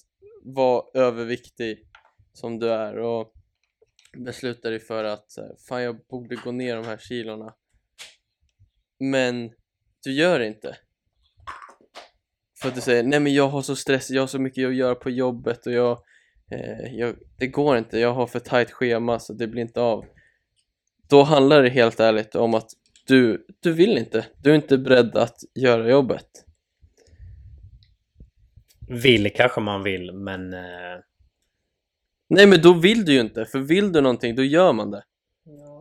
[0.43, 1.87] vara överviktig
[2.33, 3.33] som du är och
[4.17, 7.53] beslutar dig för att eh, fan jag borde gå ner de här kilorna
[8.99, 9.51] men
[10.03, 10.77] du gör det inte
[12.61, 14.75] för att du säger nej men jag har så stress, jag har så mycket att
[14.75, 15.99] göra på jobbet och jag,
[16.51, 20.05] eh, jag det går inte, jag har för tajt schema så det blir inte av
[21.09, 22.69] då handlar det helt ärligt om att
[23.07, 26.27] du, du vill inte, du är inte beredd att göra jobbet
[28.89, 30.53] Vill kanske man vill, men...
[30.53, 30.99] Eh...
[32.29, 35.03] Nej men då vill du ju inte, för vill du någonting då gör man det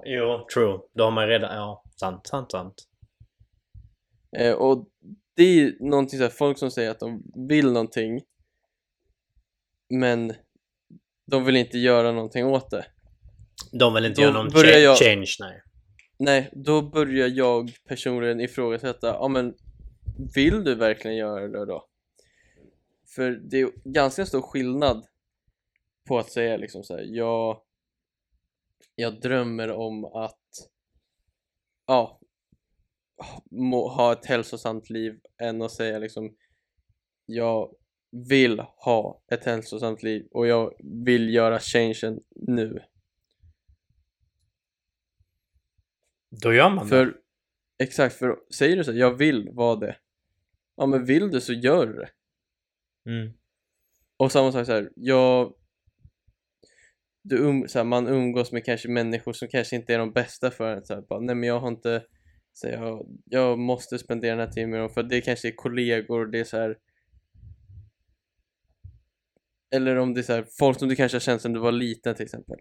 [0.05, 0.79] Jo, true.
[0.95, 1.57] Då har man redan...
[1.57, 2.75] Ja, sant, sant, sant.
[4.37, 4.89] eh, och
[5.37, 8.21] det är ju någonting såhär, folk som säger att de vill någonting
[9.91, 10.33] men
[11.27, 12.87] de vill inte göra någonting åt det
[13.73, 15.63] De vill inte Då göra någon börjar cha- jag- change, nej.
[16.19, 19.55] Nej, då börjar jag personligen ifrågasätta, ja men
[20.35, 21.87] vill du verkligen göra det då?
[23.15, 25.07] För det är ganska stor skillnad
[26.09, 27.61] på att säga liksom så här, jag,
[28.95, 30.41] jag drömmer om att
[31.87, 32.21] ja,
[33.51, 36.37] må, ha ett hälsosamt liv än att säga liksom
[37.27, 37.75] jag
[38.29, 40.73] vill ha ett hälsosamt liv och jag
[41.05, 42.83] vill göra changen nu.
[46.43, 46.91] Då gör man det.
[46.91, 47.17] För,
[47.79, 49.97] exakt, för säger du så här, jag vill vara det
[50.77, 52.09] Ja men vill du så gör du det
[53.07, 53.33] Mm.
[54.17, 55.55] Och samma sak så här, jag
[57.23, 60.51] du um, så här, man umgås med kanske människor som kanske inte är de bästa
[60.51, 62.05] för en så här, bara, nej men jag har inte
[62.57, 66.27] så jag, jag måste spendera den här tiden med dem för det kanske är kollegor,
[66.27, 66.79] det är så här
[69.71, 71.73] eller om det är så här, folk som du kanske har känt sedan du var
[71.73, 72.59] liten till exempel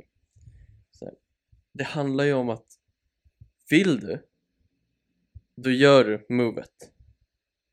[1.01, 1.13] här,
[1.73, 2.65] det handlar ju om att
[3.69, 4.19] vill du
[5.55, 6.91] då gör du movet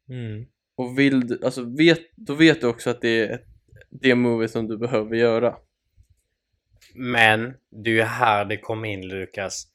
[0.08, 0.46] Mm.
[0.74, 3.46] och vill du, alltså vet, då vet du också att det är ett,
[3.90, 5.56] det movet som du behöver göra
[6.94, 9.71] Men det är ju här det kom in Lukas.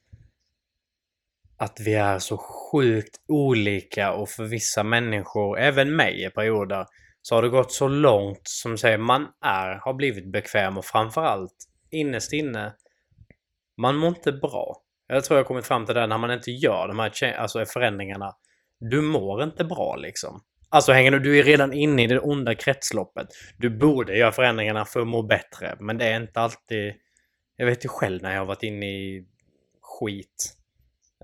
[1.58, 6.86] Att vi är så sjukt olika och för vissa människor, även mig i perioder,
[7.22, 11.56] så har det gått så långt som säger man är, har blivit bekväm och framförallt
[11.90, 12.72] innerst inne,
[13.76, 14.82] man mår inte bra.
[15.06, 17.64] Jag tror jag har kommit fram till det när man inte gör de här alltså
[17.64, 18.36] förändringarna.
[18.80, 20.40] Du mår inte bra liksom.
[20.68, 23.28] Alltså hänger du, du är redan inne i det onda kretsloppet.
[23.56, 26.94] Du borde göra förändringarna för att må bättre, men det är inte alltid...
[27.56, 29.26] Jag vet ju själv när jag har varit inne i
[29.80, 30.57] skit.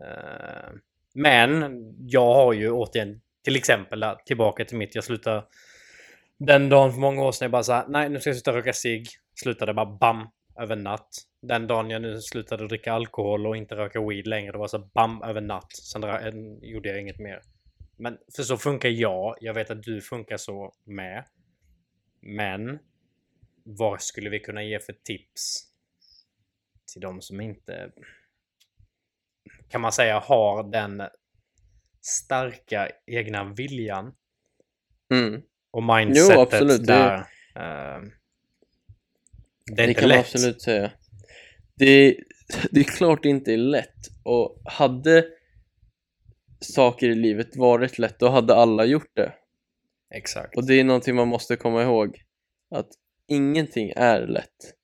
[0.00, 0.70] Eh,
[1.14, 5.44] men jag har ju återigen, till exempel tillbaka till mitt, jag slutade
[6.38, 8.72] den dagen för många år sedan, jag bara såhär, nej nu ska jag sluta röka
[8.72, 9.06] cigg.
[9.42, 10.28] Slutade bara bam,
[10.58, 11.08] över natt.
[11.42, 14.78] Den dagen jag nu slutade dricka alkohol och inte röka weed längre, det var så
[14.78, 15.72] bam, över natt.
[15.76, 17.40] Sen en- gjorde jag inget mer.
[17.96, 19.36] Men för så funkar jag.
[19.40, 21.24] Jag vet att du funkar så med.
[22.20, 22.78] Men
[23.62, 25.64] vad skulle vi kunna ge för tips
[26.92, 27.90] till de som inte
[29.68, 31.02] kan man säga har den
[32.00, 34.14] starka egna viljan
[35.12, 35.42] mm.
[35.70, 37.14] och mindsetet absolut, det- där.
[37.56, 38.02] eh,
[39.66, 40.26] det är Det inte kan man lätt.
[40.26, 40.92] absolut säga.
[41.74, 42.16] Det,
[42.70, 45.24] det är klart det inte är lätt och hade
[46.60, 49.32] saker i livet varit lätt då hade alla gjort det.
[50.14, 50.56] Exakt.
[50.56, 52.22] Och det är någonting man måste komma ihåg
[52.70, 52.88] att
[53.28, 54.74] ingenting är lätt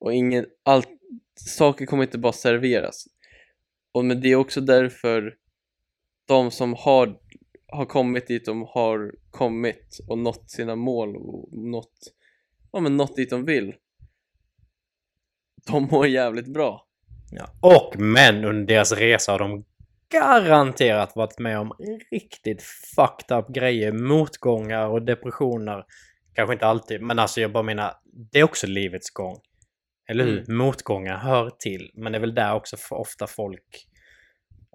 [0.00, 0.88] och ingen, allt,
[1.36, 3.04] saker kommer inte bara serveras.
[3.92, 5.34] Och men det är också därför
[6.28, 7.18] de som har,
[7.66, 11.98] har kommit dit de har kommit och nått sina mål och nått,
[12.72, 13.74] ja, men nått dit de vill
[15.66, 16.86] de mår jävligt bra.
[17.30, 17.46] Ja.
[17.60, 19.64] Och men under deras resa har de
[20.08, 21.72] garanterat varit med om
[22.10, 22.62] riktigt
[22.96, 23.92] fucked up grejer.
[23.92, 25.84] Motgångar och depressioner.
[26.34, 27.94] Kanske inte alltid, men alltså jag bara menar,
[28.32, 29.36] det är också livets gång.
[30.12, 30.38] Eller hur?
[30.38, 30.56] Mm.
[30.56, 31.90] Motgångar hör till.
[31.94, 33.86] Men det är väl där också ofta folk,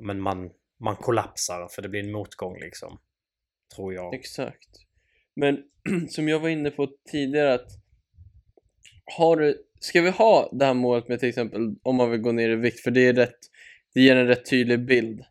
[0.01, 2.99] men man, man kollapsar för det blir en motgång liksom.
[3.75, 4.13] Tror jag.
[4.13, 4.69] Exakt.
[5.35, 5.63] Men
[6.09, 7.67] som jag var inne på tidigare att
[9.17, 12.31] har du, ska vi ha det här målet med till exempel om man vill gå
[12.31, 13.39] ner i vikt för det är rätt,
[13.93, 15.23] det ger en rätt tydlig bild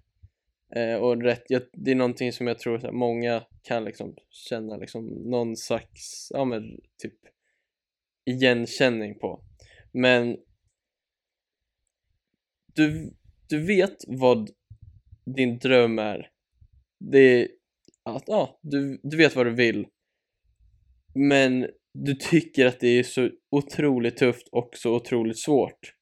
[0.76, 4.76] eh, och rätt, jag, det är någonting som jag tror att många kan liksom känna
[4.76, 7.14] liksom någon slags, ja men typ
[8.24, 9.42] igenkänning på
[9.92, 10.36] men
[12.74, 13.14] du,
[13.48, 14.50] du vet vad
[15.36, 16.30] din dröm är
[16.98, 17.48] det är
[18.04, 19.86] att ja, du, du vet vad du vill
[21.14, 21.66] men
[22.04, 25.92] du tycker att det är så otroligt tufft och så otroligt svårt.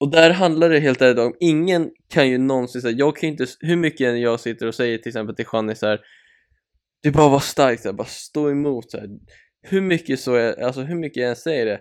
[0.00, 3.32] Och där handlar det helt ärligt om, ingen kan ju någonsin säga, jag kan ju
[3.32, 6.00] inte, hur mycket än jag sitter och säger till exempel till Shani så här,
[7.02, 9.08] det är bara att vara stark, så här, bara stå emot så här.
[9.70, 11.80] Hur mycket så är, alltså hur mycket jag än säger det,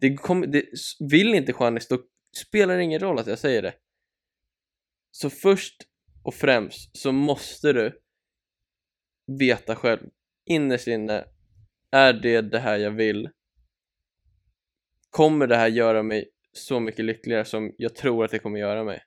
[0.00, 0.64] det, kom, det
[1.10, 1.98] vill inte Janis, då
[2.46, 3.74] spelar det ingen roll att jag säger det.
[5.10, 5.82] Så först
[6.22, 8.00] och främst så måste du
[9.38, 10.08] veta själv,
[10.44, 11.24] innerst inne,
[11.90, 13.30] är det det här jag vill?
[15.10, 18.84] Kommer det här göra mig så mycket lyckligare som jag tror att det kommer göra
[18.84, 19.02] mig?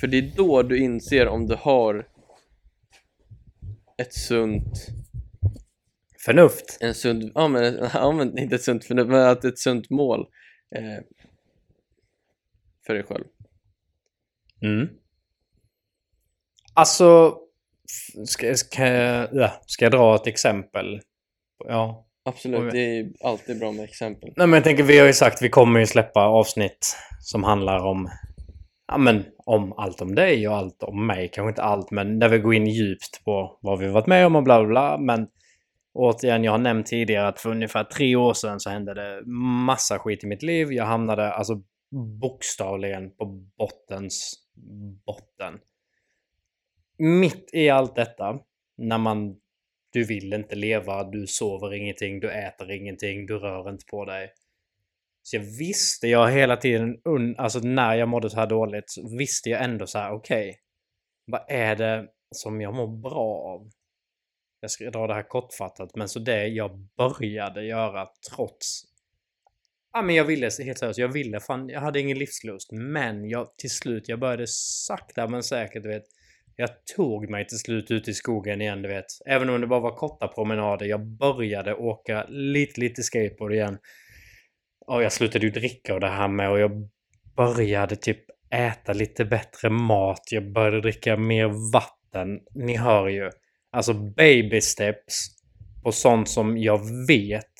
[0.00, 2.08] För det är då du inser om du har
[3.98, 4.88] ett sunt
[6.24, 6.78] Förnuft.
[6.80, 10.20] en sund, ja men, ja men inte ett sunt förnuft, men att ett sunt mål
[10.76, 11.04] eh,
[12.86, 13.24] för dig själv.
[14.62, 14.88] Mm.
[16.74, 17.36] Alltså,
[18.26, 18.86] ska, ska,
[19.32, 21.00] ja, ska jag dra ett exempel?
[21.68, 22.06] Ja.
[22.24, 24.32] Absolut, det är alltid bra med exempel.
[24.36, 27.78] Nej men jag tänker, vi har ju sagt vi kommer ju släppa avsnitt som handlar
[27.78, 28.10] om
[28.86, 31.30] Ja men om allt om dig och allt om mig.
[31.32, 34.36] Kanske inte allt men där vi går in djupt på vad vi varit med om
[34.36, 34.98] och bla bla bla.
[34.98, 35.28] Men
[35.94, 39.22] återigen, jag har nämnt tidigare att för ungefär tre år sedan så hände det
[39.66, 40.72] massa skit i mitt liv.
[40.72, 41.62] Jag hamnade alltså
[42.20, 43.26] bokstavligen på
[43.58, 44.34] bottens
[45.06, 45.58] botten.
[46.98, 48.38] Mitt i allt detta,
[48.76, 49.36] när man
[49.92, 54.32] du vill inte leva, du sover ingenting, du äter ingenting, du rör inte på dig.
[55.22, 56.96] Så jag visste jag hela tiden,
[57.38, 60.58] alltså när jag mådde så här dåligt, så visste jag ändå så här, okej.
[61.26, 63.70] vad är det som jag mår bra av?
[64.62, 68.82] Jag ska dra det här kortfattat, men så det jag började göra trots...
[69.92, 72.72] Ja men jag ville, helt seriöst, jag ville fan, jag hade ingen livslust.
[72.72, 76.02] Men jag, till slut, jag började sakta men säkert, du vet.
[76.56, 79.04] Jag tog mig till slut ut i skogen igen, du vet.
[79.26, 80.86] Även om det bara var korta promenader.
[80.86, 83.78] Jag började åka lite, lite skateboard igen.
[84.86, 86.88] Och jag slutade ju dricka och det här med och jag
[87.36, 90.22] började typ äta lite bättre mat.
[90.30, 92.40] Jag började dricka mer vatten.
[92.54, 93.30] Ni hör ju.
[93.72, 95.26] Alltså baby steps
[95.82, 97.54] på sånt som jag vet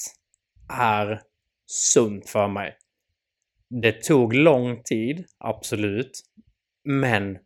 [0.73, 1.21] är
[1.67, 2.77] sunt för mig.
[3.83, 6.11] Det tog lång tid, absolut.
[6.85, 7.39] Men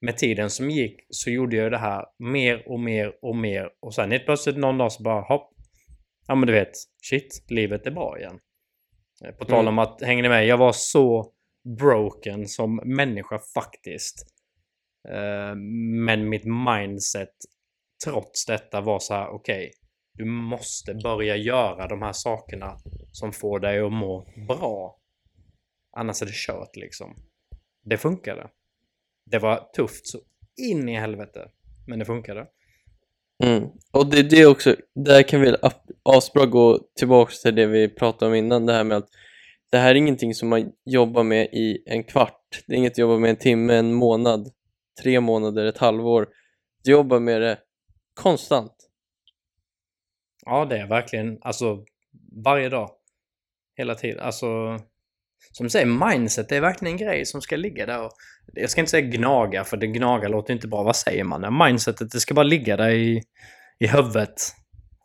[0.00, 3.68] med tiden som gick så gjorde jag det här mer och mer och mer.
[3.80, 5.54] Och sen helt plötsligt någon dag så bara hopp.
[6.26, 6.70] Ja men du vet,
[7.02, 8.38] shit, livet är bra igen.
[9.24, 9.68] Eh, På tal Mm.
[9.68, 10.46] om att, hänger ni med?
[10.46, 11.32] Jag var så
[11.78, 14.26] broken som människa faktiskt.
[15.08, 15.54] Eh,
[16.06, 17.34] Men mitt mindset
[18.04, 19.72] trots detta var så här, okej.
[20.14, 22.76] du måste börja göra de här sakerna
[23.12, 24.98] som får dig att må bra.
[25.96, 27.16] Annars är det kört liksom.
[27.84, 28.50] Det funkade.
[29.30, 30.18] Det var tufft så
[30.56, 31.48] in i helvete.
[31.86, 32.46] Men det funkade.
[33.44, 33.68] Mm.
[33.92, 35.56] Och det är det också, där kan vi
[36.02, 39.08] asbra gå tillbaka till det vi pratade om innan, det här med att
[39.70, 42.98] det här är ingenting som man jobbar med i en kvart, det är inget att
[42.98, 44.50] jobba med en timme, en månad,
[45.02, 46.28] tre månader, ett halvår.
[46.84, 47.58] Du jobbar med det
[48.14, 48.88] konstant.
[50.44, 51.84] Ja, det är verkligen, alltså
[52.44, 52.90] varje dag.
[53.76, 54.20] Hela tiden.
[54.20, 54.78] Alltså,
[55.52, 58.04] som du säger, mindset det är verkligen en grej som ska ligga där.
[58.04, 58.12] Och,
[58.52, 60.82] jag ska inte säga gnaga, för det gnaga låter inte bra.
[60.82, 61.58] Vad säger man?
[61.58, 63.22] Mindsetet, det ska bara ligga där i,
[63.78, 64.34] i huvudet.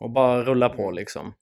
[0.00, 1.34] Och bara rulla på liksom.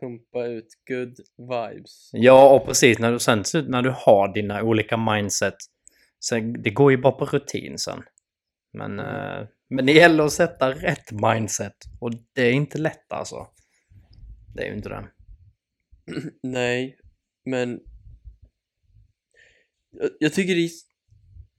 [0.00, 2.10] Pumpa ut good vibes.
[2.12, 2.98] Ja, och precis.
[2.98, 5.54] När du, sen när du har dina olika mindset.
[6.24, 8.02] Sen, det går ju bara på rutin sen.
[8.72, 11.76] Men, eh, men det gäller att sätta rätt mindset.
[12.00, 13.46] Och det är inte lätt alltså.
[14.54, 15.08] Det är ju inte det.
[16.42, 16.98] Nej,
[17.44, 17.80] men
[20.18, 20.70] jag, tycker det är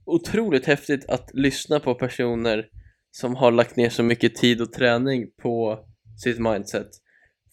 [0.06, 2.70] otroligt häftigt att lyssna på personer
[3.12, 5.86] som har lagt ner så mycket tid och träning på
[6.24, 6.88] sitt mindset.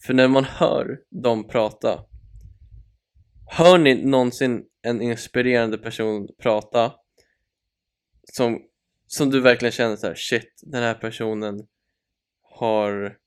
[0.05, 2.05] För när man hör dem prata,
[3.51, 6.93] hör ni någonsin en inspirerande person prata
[8.33, 8.59] som,
[9.07, 11.67] som du verkligen känner så här: shit, den här personen
[12.41, 13.17] har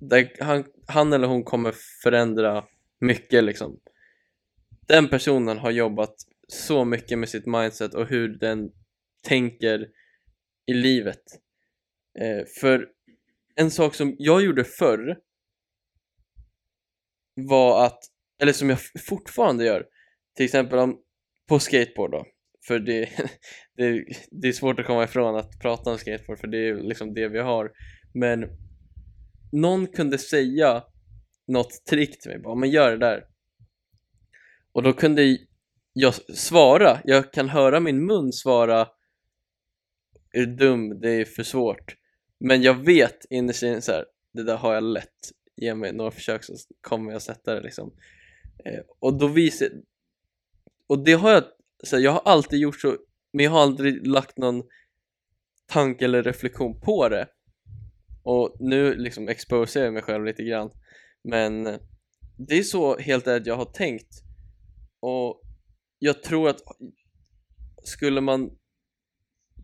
[0.00, 2.64] där han, han eller hon kommer förändra
[3.00, 3.80] mycket liksom.
[4.86, 6.14] Den personen har jobbat
[6.48, 8.70] så mycket med sitt mindset och hur den
[9.22, 9.88] tänker
[10.66, 11.22] i livet.
[12.18, 12.88] Eh, för
[13.54, 15.18] en sak som jag gjorde förr
[17.34, 17.98] var att,
[18.42, 19.86] eller som jag fortfarande gör,
[20.36, 21.00] till exempel om,
[21.48, 22.26] på skateboard då,
[22.66, 23.08] för det,
[23.76, 27.14] det, det är svårt att komma ifrån att prata om skateboard för det är liksom
[27.14, 27.72] det vi har,
[28.14, 28.48] men
[29.52, 30.84] någon kunde säga
[31.46, 33.24] något trick till mig, bara men gör det där.
[34.72, 35.38] Och då kunde
[35.92, 38.88] jag svara, jag kan höra min mun svara
[40.32, 41.96] är du dum, det är för svårt.
[42.40, 46.10] Men jag vet innerst inne så här, det där har jag lätt, ge mig några
[46.10, 47.92] försök så kommer jag sätta det liksom.
[48.64, 49.68] Eh, och då visar
[50.86, 51.44] och det har jag,
[51.86, 52.96] så här, jag har alltid gjort så
[53.32, 54.62] men jag har aldrig lagt någon
[55.66, 57.28] tanke eller reflektion på det.
[58.22, 60.70] Och nu liksom exposerar jag mig själv lite grann.
[61.24, 61.64] Men
[62.48, 64.22] det är så helt ärligt jag har tänkt.
[65.00, 65.42] Och
[65.98, 66.60] jag tror att
[67.84, 68.50] skulle man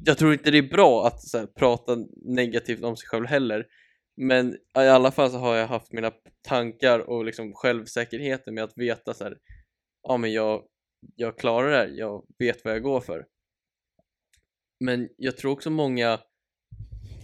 [0.05, 3.67] jag tror inte det är bra att så här, prata negativt om sig själv heller.
[4.17, 6.13] Men i alla fall så har jag haft mina
[6.43, 9.39] tankar och liksom självsäkerheten med att veta så här,
[10.03, 10.63] ja men jag,
[11.17, 13.27] jag klarar det här, jag vet vad jag går för
[14.81, 16.21] men jag tror också många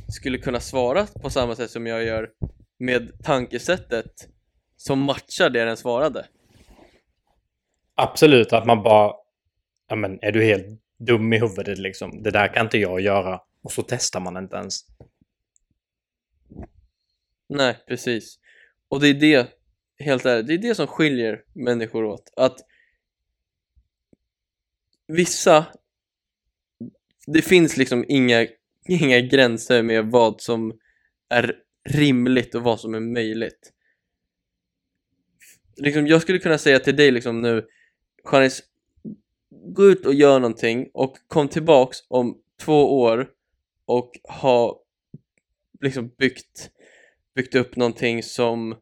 [0.08, 2.32] skulle kunna svara på samma sätt som jag gör
[2.78, 4.28] med tankesättet
[4.76, 6.26] som matchar det den svarade
[7.94, 9.12] Absolut, att man bara...
[9.88, 12.22] Ja men är du helt dum i huvudet liksom?
[12.22, 13.40] Det där kan inte jag göra.
[13.62, 14.80] Och så testar man inte ens.
[17.48, 18.38] Nej, precis.
[18.88, 19.48] Och det är det,
[19.98, 22.32] helt ärligt, det är det som skiljer människor åt.
[22.36, 22.56] Att
[25.06, 25.66] vissa,
[27.26, 28.46] det finns liksom inga,
[28.88, 30.78] inga gränser med vad som
[31.28, 31.56] är
[31.88, 33.72] rimligt och vad som är möjligt.
[35.76, 37.66] Liksom, jag skulle kunna säga till dig liksom nu,
[38.32, 38.62] Janice,
[39.74, 43.30] gå ut och gör någonting och kom tillbaks om två år
[43.86, 44.82] och ha
[45.80, 46.70] liksom byggt
[47.34, 48.76] byggt upp någonting som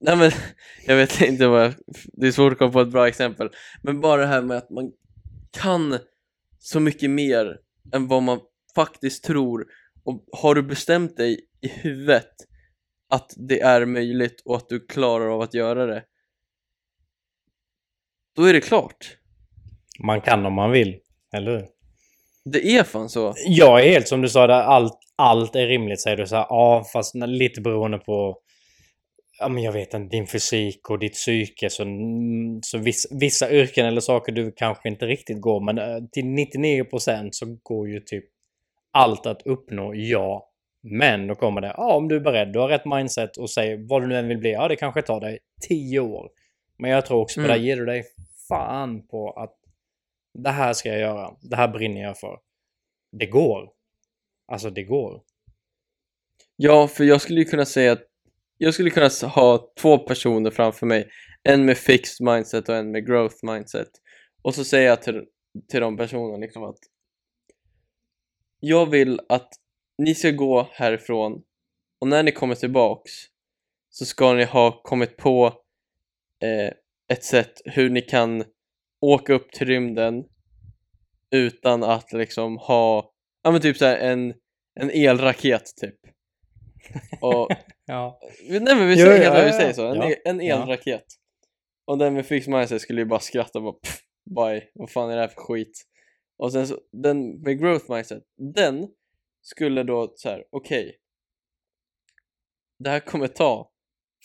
[0.00, 0.30] nej men
[0.86, 1.74] jag vet inte vad jag,
[2.12, 3.50] det är svårt att komma på ett bra exempel.
[3.82, 4.92] Men bara det här med att man
[5.50, 5.98] kan
[6.58, 7.58] så mycket mer
[7.92, 8.40] än vad man
[8.74, 9.66] faktiskt tror.
[10.04, 12.32] Och har du bestämt dig i huvudet
[13.10, 16.04] att det är möjligt och att du klarar av att göra det
[18.36, 19.16] då är det klart.
[20.04, 20.98] Man kan om man vill,
[21.32, 21.66] eller hur?
[22.52, 23.34] det är fan så.
[23.46, 26.46] Jag är helt som du sa, där allt, allt är rimligt säger du så här,
[26.48, 28.36] ja fast lite beroende på
[29.40, 31.84] Ja men jag vet inte, din fysik och ditt psyke så,
[32.62, 37.28] så vissa, vissa yrken eller saker du kanske inte riktigt går men eh, till 99%
[37.32, 38.24] så går ju typ
[38.92, 40.44] allt att uppnå, ja.
[40.82, 43.88] Men då kommer det, ja om du är beredd, du har rätt mindset och säger
[43.88, 46.30] vad du nu än vill bli, ja det kanske tar dig 10 år.
[46.78, 47.58] Men jag tror också på Mm.
[47.58, 48.04] det, ger du dig
[48.48, 49.54] fan på att
[50.34, 52.38] det här ska jag göra, det här brinner jag för.
[53.12, 53.70] Det går.
[54.52, 55.22] Alltså det går.
[56.56, 58.02] Ja, för jag skulle ju kunna säga att
[58.58, 61.08] jag skulle kunna ha två personer framför mig.
[61.42, 63.88] En med fixed mindset och en med growth mindset.
[64.42, 65.24] Och så säger jag till,
[65.68, 66.78] till de personerna liksom att
[68.60, 69.48] jag vill att
[69.98, 71.42] ni ska gå härifrån
[72.00, 73.12] och när ni kommer tillbaks
[73.90, 75.46] så ska ni ha kommit på
[76.42, 76.72] eh,
[77.12, 78.44] ett sätt hur ni kan
[79.00, 80.24] åka upp till rymden
[81.30, 84.34] utan att liksom ha, ja men typ såhär en,
[84.80, 85.98] en elraket typ.
[87.20, 87.48] Och
[87.86, 88.20] Ja.
[88.48, 90.10] Nej men vi Jo, säger, ja, ja, vi säger så, en, ja.
[90.10, 90.62] e- en Ja.
[90.62, 91.04] elraket
[91.86, 94.00] Och den med fixed mindset skulle ju bara skratta och bara pff,
[94.36, 95.82] bye, vad fan är det här för skit?
[96.38, 98.22] Och sen så, den med growth mindset,
[98.54, 98.88] den
[99.42, 100.98] skulle då så här: okej
[102.78, 103.70] Det här kommer ta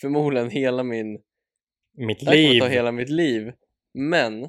[0.00, 1.22] förmodligen hela min,
[1.96, 2.60] Mitt det här kommer liv.
[2.60, 3.52] ta hela mitt liv
[3.94, 4.48] Men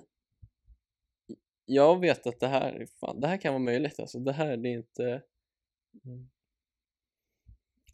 [1.66, 4.70] jag vet att det här, fan, det här kan vara möjligt alltså, det här det
[4.70, 5.22] är inte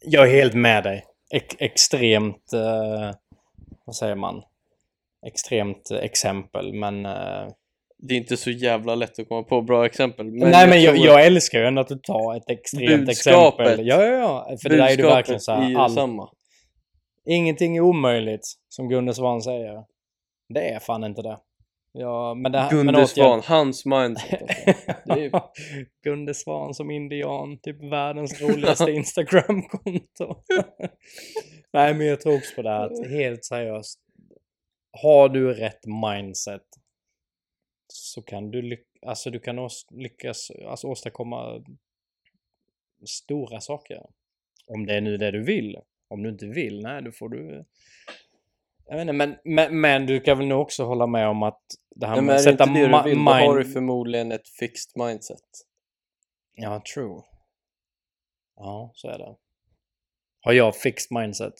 [0.04, 1.04] Jag är helt med dig.
[1.34, 2.52] Ex- extremt...
[2.52, 3.10] eh,
[3.86, 4.42] vad säger man?
[5.26, 7.06] Extremt exempel, men...
[7.06, 7.48] eh,
[7.98, 10.96] Det är inte så jävla lätt att komma på bra exempel men nej, men jag,
[10.96, 13.66] jag älskar ju ändå att du tar ett extremt Budskapet.
[13.68, 13.86] exempel.
[13.86, 14.12] Ja, ja,
[14.48, 14.56] ja.
[14.62, 15.76] För det där är du verkligen så är här...
[15.76, 16.28] All, samma
[17.26, 19.84] ingenting är omöjligt, som Gunde Svan säger.
[20.54, 21.38] Det är fan inte det.
[21.92, 25.40] Ja, men det men Gunde återigen- Svan, hans mindset alltså.
[26.04, 30.42] Gunde Svan som indian, typ världens roligaste Instagram-konto.
[31.72, 34.00] Nej, men jag tror också på det här att helt seriöst.
[35.02, 36.66] Har du rätt mindset
[37.92, 41.64] så kan du, lyck alltså, du kan lyckas alltså, åstadkomma
[43.06, 44.02] stora saker.
[44.66, 45.76] Om det är nu det du vill.
[46.08, 47.64] Om du inte vill, nej, då får du...
[48.86, 51.60] Jag vet inte, men, men, men du kan väl nog också hålla med om att
[51.96, 53.56] det här Nej, med är att det sätta inte det ma- du vill, då har
[53.58, 55.40] du mind- förmodligen ett fixed mindset
[56.54, 57.22] Ja, true.
[58.56, 59.36] Ja, så är det.
[60.40, 61.54] Har jag fixed mindset?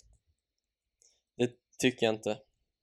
[1.37, 2.39] Det tycker jag inte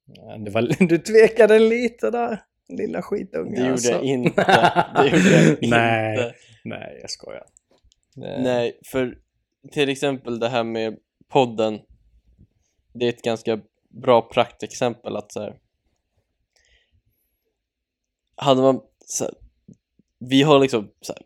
[0.05, 3.51] Ja, Det var, du tvekade lite där, lilla skitunge.
[3.51, 3.91] Det gjorde alltså.
[3.91, 4.43] jag inte
[4.95, 6.33] Det gjorde jag inte Nej,
[6.63, 7.45] nej, jag skojar.
[8.15, 9.17] Det- Nej, för
[9.71, 11.79] till exempel det här med podden
[12.93, 13.59] Det är ett ganska
[13.89, 15.59] bra praktexempel att så här,
[18.35, 19.33] Hade man så här,
[20.19, 21.21] Vi har liksom så här,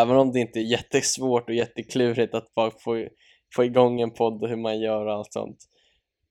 [0.00, 3.08] även om det inte är jättesvårt och jätteklurigt att bara få,
[3.54, 5.58] få igång en podd och hur man gör och allt sånt.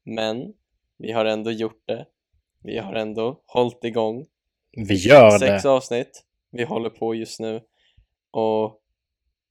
[0.03, 0.53] Men
[0.97, 2.05] vi har ändå gjort det.
[2.63, 4.25] Vi har ändå hållit igång.
[4.71, 5.69] Vi gör Sex det.
[5.69, 7.61] avsnitt vi håller på just nu
[8.31, 8.81] och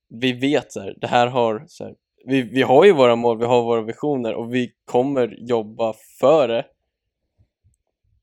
[0.08, 1.94] vi vet så här, det här har så här,
[2.26, 6.48] vi, vi har ju våra mål, vi har våra visioner och vi kommer jobba för
[6.48, 6.66] det.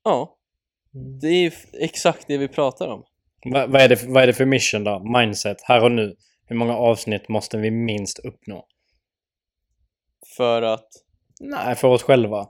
[0.04, 0.36] Ja,
[1.20, 3.04] det är exakt det vi pratar om.
[3.52, 5.18] Va, vad, är det, vad är det för mission då?
[5.18, 6.16] Mindset, här och nu.
[6.46, 8.66] Hur många avsnitt måste vi minst uppnå?
[10.36, 10.88] För att,
[11.40, 12.48] Nej, för oss själva.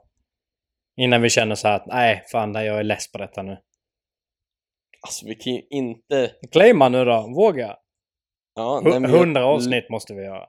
[0.96, 3.59] Innan vi känner så här att nej, fan, jag är less på detta nu.
[5.03, 6.32] alltså vi kan ju inte...
[6.53, 7.76] Claima nu då, våga!
[8.55, 10.46] Ja, nej, Hu- men jag- Hundra avsnitt måste vi göra.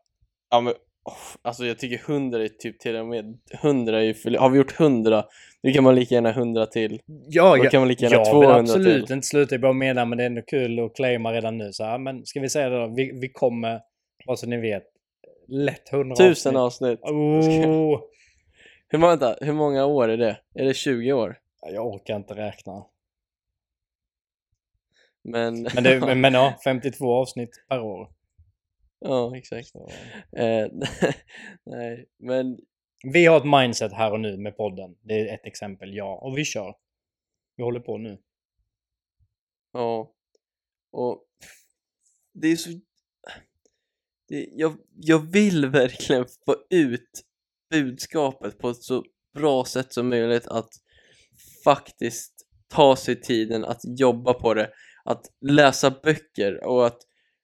[0.49, 0.73] Ja men,
[1.03, 4.49] oh, alltså jag tycker 100 är typ till och med 100 är ju för, Har
[4.49, 5.25] vi gjort 100,
[5.63, 7.01] då kan man lika gärna 100 till.
[7.27, 9.15] Ja, Då kan man lika gärna jag 200 vill absolut till.
[9.15, 9.55] inte sluta.
[9.55, 11.73] Jag bara menar, men det är ändå kul att claima redan nu.
[11.73, 12.93] Så här, men ska vi säga det då?
[12.95, 13.81] Vi, vi kommer,
[14.27, 14.83] bara så ni vet,
[15.47, 16.99] lätt 100 Tusen avsnitt.
[17.01, 17.99] Oh,
[18.87, 20.37] Hur, många- vänta, hur många år är det?
[20.55, 21.37] Är det 20 år?
[21.71, 22.85] jag orkar inte räkna.
[25.23, 28.09] Men, Men, det, men, men ja, 52 avsnitt per år.
[29.03, 29.75] Ja exakt.
[30.37, 30.67] Eh,
[31.65, 32.57] nej, men
[33.13, 34.95] Vi har ett mindset här och nu med podden.
[35.01, 36.19] Det är ett exempel, ja.
[36.21, 36.75] Och vi kör.
[37.55, 38.17] Vi håller på nu.
[39.73, 40.13] ja.
[40.91, 41.25] Och
[42.33, 42.69] det är så...
[44.27, 47.25] Det, jag, jag vill verkligen få ut
[47.69, 50.69] budskapet på ett så bra sätt som möjligt att
[51.63, 52.33] faktiskt
[52.67, 54.69] ta sig tiden att jobba på det,
[55.03, 56.97] att läsa böcker och att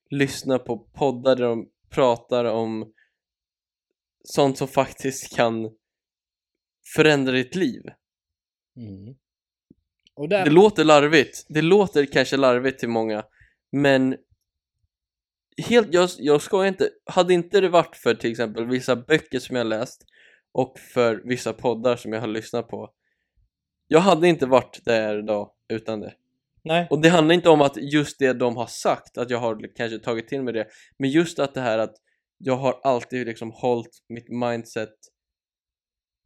[0.09, 2.93] lyssna på poddar där de pratar om
[4.23, 5.69] sånt som faktiskt kan
[6.95, 7.81] förändra ditt liv.
[8.75, 9.15] Mm.
[10.29, 10.45] Där...
[10.45, 13.25] Det låter larvigt, det låter kanske larvigt till många,
[13.71, 14.17] men
[15.67, 19.55] helt, jag, jag ska inte, hade inte det varit för till exempel vissa böcker som
[19.55, 20.05] jag läst
[20.51, 22.93] och för vissa poddar som jag har lyssnat på,
[23.87, 26.13] jag hade inte varit där idag utan det.
[26.63, 26.87] Nej.
[26.89, 29.99] Och det handlar inte om att just det de har sagt, att jag har kanske
[29.99, 31.95] tagit till mig det, men just att det här att
[32.37, 34.93] jag har alltid liksom hållit mitt mindset,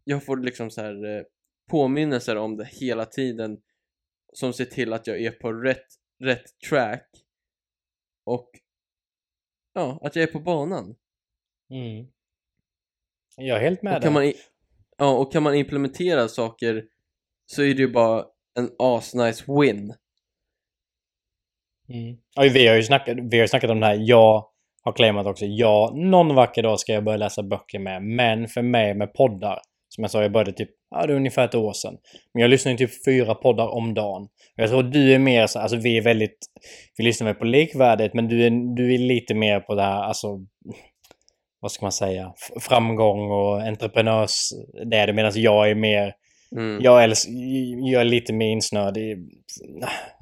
[0.03, 1.23] jag får liksom så här eh,
[1.71, 3.57] påminnelser om det hela tiden
[4.33, 5.87] som ser till att jag är på rätt,
[6.23, 7.09] rätt track
[8.25, 8.49] och
[9.73, 10.95] ja, att jag är på banan.
[11.69, 12.07] Mm.
[13.37, 14.05] Jag är helt med Och dig.
[14.07, 14.35] kan, man, i-
[14.97, 16.83] ja, och kan man implementera saker
[17.45, 18.25] så är det ju bara
[18.59, 19.93] en asnice win.
[21.89, 22.15] Mm.
[22.35, 23.97] Ja, vi, har ju snackat, vi har ju snackat om det här.
[23.99, 24.45] Jag
[24.83, 25.45] har claimat också.
[25.45, 28.03] Ja, någon vacker dag ska jag börja läsa böcker med.
[28.03, 29.59] Men för mig med poddar.
[29.89, 31.97] Som jag sa, jag började typ, ja det är ungefär ett år sedan.
[32.33, 34.27] Men jag lyssnar ju typ fyra poddar om dagen.
[34.55, 36.37] Jag tror du är mer så, alltså vi är väldigt,
[36.97, 38.13] vi lyssnar väl på likvärdigt.
[38.13, 40.27] Men du är, du är lite mer på det här, alltså,
[41.59, 44.49] vad ska man säga, framgång och entreprenörs,
[44.89, 45.13] det är det.
[45.13, 46.13] Medan jag är mer,
[46.57, 46.81] Mm.
[46.81, 47.29] jag, älsk,
[47.91, 49.17] jag är lite mer insnöad i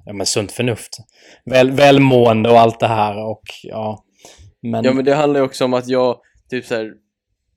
[0.05, 0.97] ja, men sunt förnuft.
[1.45, 4.03] Väl, välmående och allt det här och ja.
[4.61, 6.17] Men, Ja men det handlar ju också om att jag,
[6.49, 6.93] typ så här.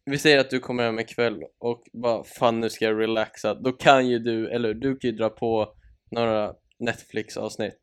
[0.07, 3.55] Vi säger att du kommer hem ikväll och bara fan nu ska jag relaxa.
[3.55, 5.68] Då kan ju du, eller du kan ju dra på
[6.11, 7.81] några Netflix-avsnitt.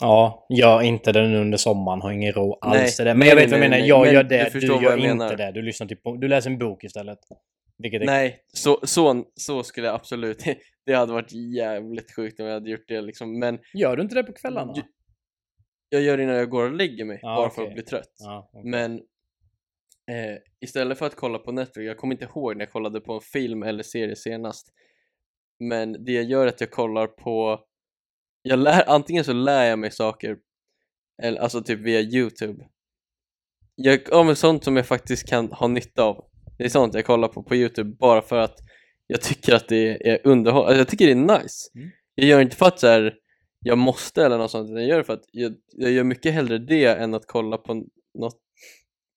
[0.00, 2.02] ja, gör inte det nu under sommaren.
[2.02, 3.14] Har ingen ro alls Nej, det.
[3.14, 3.80] Men nej, jag vet nej, vad jag nej, menar.
[3.80, 3.88] nej.
[3.88, 4.60] Jag Men gör du det.
[4.60, 5.36] Du, vad gör jag inte menar.
[5.36, 5.52] det.
[5.52, 7.18] Du lyssnar typ på, du läser en bok istället.
[7.82, 10.44] Är, Nej, så, så, så skulle jag absolut,
[10.86, 13.38] det hade varit jävligt sjukt om jag hade gjort det liksom.
[13.38, 14.72] Men Gör du inte det på kvällarna?
[14.76, 14.82] Ju-
[15.88, 17.68] jag gör det innan jag går och lägger mig, Ja, bara för okej.
[17.68, 18.12] att bli trött.
[18.18, 18.70] Ja, okej.
[18.70, 18.94] Men
[20.10, 23.12] eh, istället för att kolla på Netflix, jag kommer inte ihåg när jag kollade på
[23.12, 24.68] en film eller serie senast.
[25.60, 27.60] Men det jag gör är att jag kollar på,
[28.42, 30.36] jag lär, antingen så lär jag mig saker,
[31.22, 32.68] eller, alltså typ via Youtube.
[33.74, 36.24] Jag, ja men sånt som jag faktiskt kan ha nytta av.
[36.58, 38.58] Det är sånt jag kollar på på Youtube bara för att
[39.06, 41.70] jag tycker att det är underhållande, alltså jag tycker det är nice.
[41.74, 41.90] Mm.
[42.14, 43.14] Jag gör inte för att så här,
[43.60, 46.32] jag måste eller något sånt, utan jag gör det för att jag, jag gör mycket
[46.32, 47.74] hellre det än att kolla på
[48.18, 48.40] något,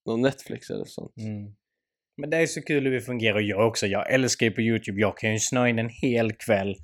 [0.05, 1.17] någon Netflix eller sånt.
[1.17, 1.53] Mm.
[2.17, 3.87] Men det är så kul hur vi fungerar jag också.
[3.87, 5.01] Jag älskar ju på YouTube.
[5.01, 6.75] Jag kan ju snöa in en hel kväll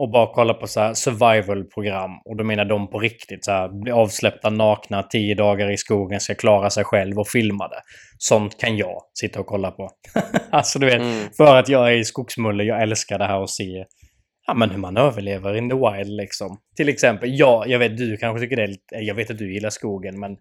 [0.00, 2.10] och bara kolla på så survival-program.
[2.24, 6.20] Och då menar de på riktigt så här bli avsläppta nakna tio dagar i skogen,
[6.20, 7.82] ska klara sig själv och filma det.
[8.18, 9.90] Sånt kan jag sitta och kolla på.
[10.50, 11.28] alltså du vet, Mm.
[11.36, 13.84] för att jag är i skogsmulle, jag älskar det här och se
[14.46, 16.58] ja, men hur man överlever in the wild liksom.
[16.76, 19.54] Till exempel, ja, jag vet du kanske tycker det är lite, jag vet att du
[19.54, 20.36] gillar skogen, men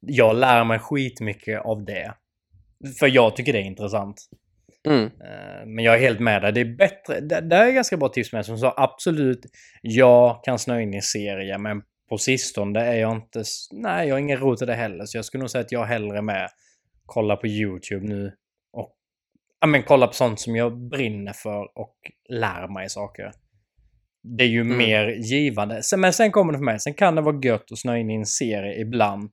[0.00, 2.14] jag lär mig skitmycket av det.
[2.98, 4.16] För jag tycker det är intressant.
[4.88, 5.04] Mm.
[5.04, 6.52] Eh, Men jag är helt med dig.
[6.52, 7.20] Det är bättre.
[7.20, 9.40] Det, det är ganska bra tips med som sa absolut.
[9.82, 13.42] Jag kan snöa in i serie, men på sistone är jag inte...
[13.72, 15.04] Nej, jag har ingen ro till det heller.
[15.04, 16.48] Så jag skulle nog säga att jag hellre med
[17.06, 18.32] kolla på YouTube nu
[18.72, 18.92] och
[19.60, 21.96] ja, men kolla på sånt som jag brinner för och
[22.28, 23.32] lär mig saker.
[24.38, 24.78] Det är ju Mm.
[24.78, 25.82] mer givande.
[25.96, 26.80] Men sen kommer det för mig.
[26.80, 29.30] Sen kan det vara gött att snöa in i en serie ibland.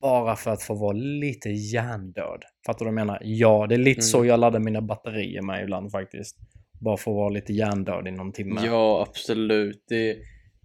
[0.00, 2.42] Bara för att få vara lite hjärndöd.
[2.66, 3.18] Fattar du vad jag menar?
[3.24, 4.02] Ja, det är lite Mm.
[4.02, 6.36] så jag laddar mina batterier med ibland faktiskt.
[6.80, 8.60] Bara att vara lite hjärndöd i någon timme.
[8.64, 9.84] Ja, absolut.
[9.88, 10.12] Det,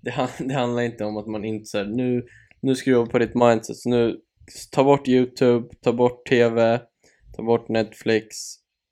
[0.01, 2.25] det, det handlar inte om att man inte säger nu,
[2.59, 3.75] nu ska du jobba på ditt mindset.
[3.75, 4.19] Så nu,
[4.71, 6.79] ta bort YouTube, ta bort TV,
[7.35, 8.27] ta bort Netflix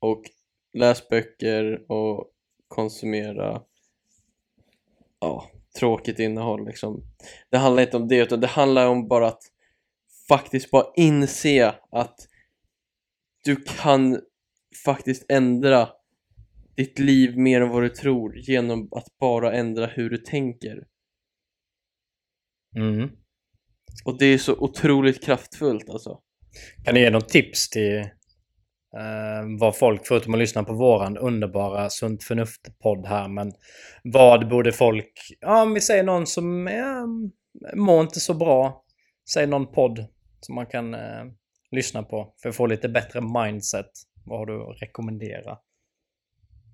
[0.00, 0.22] och
[0.78, 2.30] läs böcker och
[2.68, 3.62] konsumera
[5.20, 7.02] ja, tråkigt innehåll liksom.
[7.50, 9.42] Det handlar inte om det utan det handlar om bara att
[10.28, 12.16] faktiskt bara inse att
[13.44, 14.20] du kan
[14.84, 15.88] faktiskt ändra
[16.76, 20.84] ditt liv mer än vad du tror genom att bara ändra hur du tänker.
[22.76, 23.10] Mm.
[24.04, 26.20] Och det är så otroligt kraftfullt alltså.
[26.84, 31.90] Kan du ge något tips till eh, vad folk, förutom att lyssna på våran underbara
[31.90, 33.52] Sunt Förnuft-podd här, men
[34.02, 37.06] vad borde folk, ja om vi säger någon som eh,
[37.76, 38.84] mår inte så bra,
[39.32, 40.06] säg någon podd
[40.44, 41.24] som man kan eh,
[41.70, 43.90] lyssna på för att få lite bättre mindset.
[44.24, 45.58] Vad har du att rekommendera?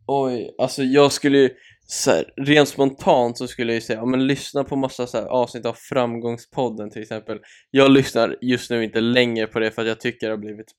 [0.07, 1.51] Oj, alltså jag skulle ju
[1.87, 5.19] så här, rent spontant så skulle jag ju säga, ja men lyssna på massa så
[5.19, 7.39] här, avsnitt av Framgångspodden till exempel.
[7.71, 10.73] Jag lyssnar just nu inte längre på det för att jag tycker det har blivit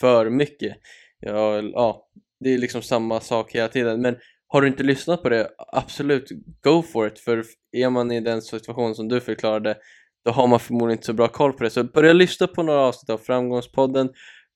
[0.00, 0.76] för mycket.
[1.20, 2.08] Jag, ja,
[2.40, 4.16] det är liksom samma sak hela tiden, men
[4.48, 6.28] har du inte lyssnat på det, absolut,
[6.60, 9.76] go for it, för är man i den situation som du förklarade,
[10.24, 11.70] då har man förmodligen inte så bra koll på det.
[11.70, 14.08] Så börja lyssna på några avsnitt av Framgångspodden,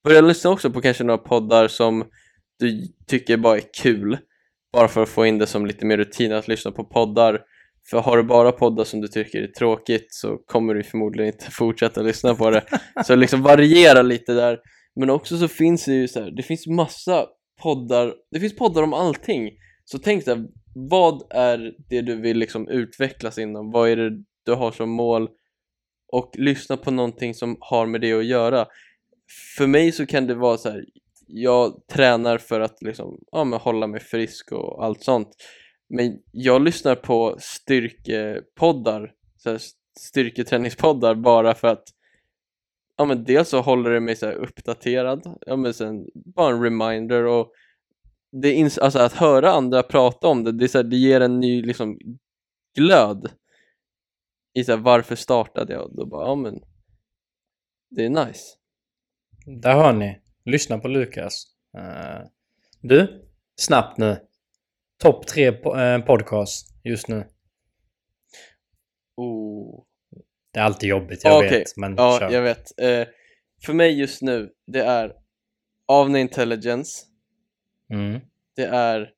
[0.05, 2.05] börja lyssna också på kanske några poddar som
[2.59, 4.19] du tycker bara är kul.
[4.73, 7.41] Bara för att få in det som lite mer rutin att lyssna på poddar.
[7.91, 11.45] För har du bara poddar som du tycker är tråkigt så kommer du förmodligen inte
[11.51, 12.65] fortsätta lyssna på det.
[13.05, 14.59] Så liksom variera lite där.
[14.97, 17.27] Men också så finns det ju så här, det finns massa
[17.63, 19.51] poddar det finns poddar om allting.
[19.85, 20.45] Så tänk så här,
[20.75, 23.71] vad är det du vill liksom utvecklas inom?
[23.71, 24.11] Vad är det
[24.45, 25.29] du har som mål?
[26.13, 28.67] Och lyssna på någonting som har med det att göra.
[29.57, 30.85] För mig så kan det vara så här
[31.27, 35.29] jag tränar för att liksom, ja, men hålla mig frisk och allt sånt.
[35.89, 39.61] Men jag lyssnar på styrkepoddar så här,
[40.01, 41.85] styrketräningspoddar bara för att
[42.97, 46.63] ja men dels så håller det mig så här uppdaterad ja men sen bara en
[46.63, 47.53] reminder och
[48.33, 51.21] det är alltså att höra andra prata om det, det, är så här, det ger
[51.21, 51.99] en ny liksom
[52.77, 53.31] glöd
[54.53, 56.61] i så här, varför startade jag och då bara ja men
[57.91, 58.57] det är nice
[59.47, 60.21] Där hör ni.
[60.45, 61.45] Lyssna på Lukas.
[61.79, 62.27] Eh,
[62.81, 64.21] du, snabbt nu.
[64.99, 67.25] Topp tre po- eh, podcast just nu.
[69.17, 69.85] oh.
[70.53, 71.51] Det är alltid jobbigt, jag Okej.
[71.59, 71.77] vet.
[71.77, 72.31] Men Ja, kör.
[72.31, 72.81] jag vet.
[72.81, 73.07] Eh,
[73.67, 75.13] för mig just nu, det är
[75.87, 77.07] Avne Intelligence,
[77.93, 78.21] Mm.
[78.57, 79.11] det är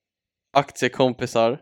[0.53, 1.61] Aktiekompisar.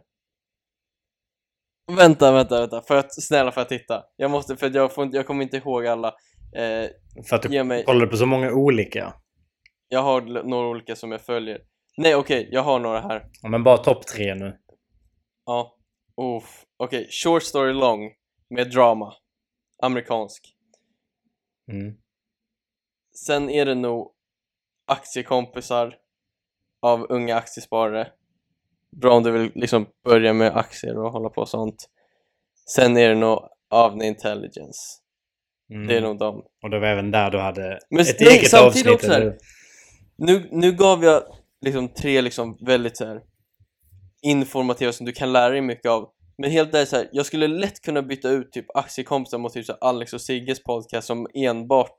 [1.97, 2.83] Vänta, vänta, vänta.
[2.83, 4.05] För att, snälla för att titta.
[4.17, 6.09] Jag måste, för att jag, får, inte- jag kommer inte ihåg alla.
[6.57, 6.89] Eh,
[7.29, 9.15] För att du mig, kollar på så många olika.
[9.89, 11.61] jag har några olika som jag följer.
[11.97, 13.29] Nej, okej, jag har några här.
[13.43, 14.59] Ja, men bara topp tre nu.
[15.45, 15.77] Ja.
[16.37, 16.65] Uff.
[16.77, 18.13] Okej, Short Story Long
[18.51, 19.13] med drama.
[19.83, 20.55] Amerikansk.
[21.73, 21.95] Mm.
[23.27, 24.15] Sen är det nog
[24.87, 25.97] aktiekompisar
[26.83, 28.13] av unga aktiesparare.
[28.97, 31.89] Bra om du vill liksom börja med aktier och hålla på och sånt.
[32.75, 34.81] Sen är det nog Avne Intelligence.
[35.71, 35.87] Mm.
[35.87, 36.43] Det är nog dem.
[36.63, 38.87] Och det var även där du hade Men ett nej, eget avsnitt.
[38.87, 39.39] också här-?
[40.17, 41.23] Nu, nu gav jag
[41.61, 43.23] liksom tre liksom väldigt så här
[44.23, 46.11] informativa som du kan lära dig mycket av.
[46.39, 49.65] Men helt ärligt så här, jag skulle lätt kunna byta ut typ aktiekompisar mot typ
[49.67, 51.97] så Alex och Sigges podcast som enbart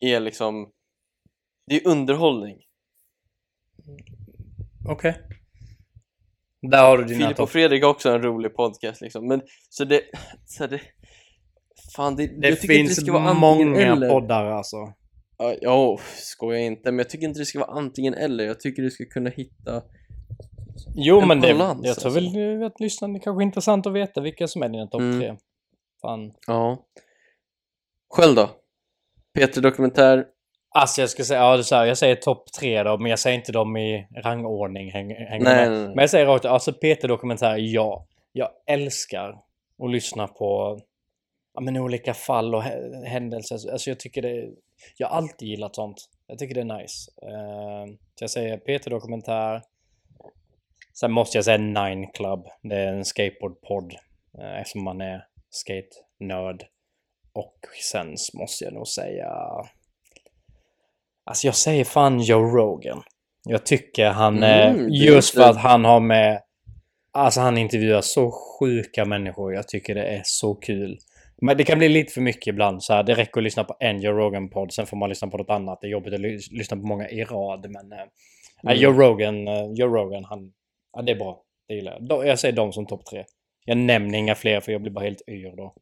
[0.00, 0.70] är liksom
[1.66, 2.56] det är underhållning.
[4.88, 5.22] Okej.
[6.70, 7.50] Där har du dina Filip och.
[7.50, 10.02] Fredrik har också en rolig podcast liksom, men så det,
[10.46, 10.80] så det
[11.96, 14.08] Fan, det, Det jag tycker inte finns det ska vara många eller.
[14.08, 14.76] poddar alltså.
[15.38, 18.44] Ja, Ja, skojar inte, men jag tycker inte det ska vara antingen eller.
[18.44, 19.82] Jag tycker du ska kunna hitta
[20.96, 22.38] Jo En men det, balans, jag tror alltså.
[22.38, 25.20] väl att lyssnarna kanske är intressant att veta vilka som är dina topp Mm.
[25.20, 25.36] tre.
[26.02, 26.32] Fan.
[26.46, 26.86] Ja.
[28.14, 28.50] Själv då?
[29.34, 30.24] Peter Dokumentär.
[30.76, 33.36] Alltså jag ska säga, ja, så här, jag säger topp tre då, men jag säger
[33.36, 34.90] inte dem i rangordning.
[34.90, 35.86] Häng, häng Nej, nej.
[35.88, 38.06] Men jag säger rakt alltså Peter Dokumentär, ja.
[38.32, 39.28] Jag älskar
[39.82, 40.80] att lyssna på
[41.54, 43.72] ja, men olika fall och hä- händelser.
[43.72, 44.48] Alltså jag tycker det,
[44.96, 45.96] jag har alltid gillat sånt.
[46.26, 47.10] Jag tycker det är nice.
[47.22, 49.62] Uh, så jag säger Peter Dokumentär.
[51.00, 52.46] Sen måste jag säga Nine Club.
[52.62, 53.94] Det är en skateboardpodd.
[54.38, 56.64] Uh, eftersom man är skate nörd.
[57.32, 59.30] Och sen måste jag nog säga...
[61.24, 63.02] Alltså jag säger fan Joe Rogan.
[63.48, 66.40] Jag tycker han, Mm, just för att han har med...
[67.12, 69.54] Alltså han intervjuar så sjuka människor.
[69.54, 70.98] Jag tycker det är så kul.
[71.36, 72.82] Men det kan bli lite för mycket ibland.
[72.84, 75.36] Så här, det räcker att lyssna på en Joe Rogan-podd, sen får man lyssna på
[75.38, 75.78] något annat.
[75.80, 77.66] Det är jobbigt att lys- lyssna på många i rad.
[77.70, 77.98] Men eh,
[78.66, 78.78] Mm.
[78.78, 80.52] Joe Rogan, eh, Joe Rogan han,
[80.92, 81.42] ja, det är bra.
[81.68, 82.26] Det gillar jag.
[82.26, 83.24] Jag säger dem som topp tre.
[83.64, 85.74] Jag nämner inga fler för jag blir bara helt yr då.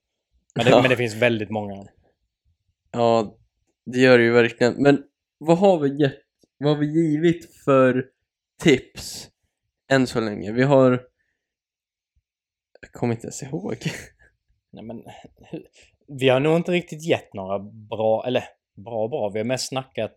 [0.55, 0.81] Men det, Ja.
[0.83, 1.85] men det finns väldigt många.
[2.93, 3.35] Ja,
[3.87, 4.75] det gör det ju verkligen.
[4.83, 5.03] Men
[5.47, 6.21] vad har vi gett,
[6.59, 8.07] vad har vi givit för
[8.63, 9.31] tips
[9.91, 10.53] än så länge?
[10.53, 10.91] Vi har...
[12.81, 13.77] Jag kommer inte ens ihåg.
[14.71, 15.03] Nej, men,
[16.07, 18.45] vi har nog inte riktigt gett några bra, eller
[18.77, 19.31] bra bra.
[19.31, 20.17] Vi har mest snackat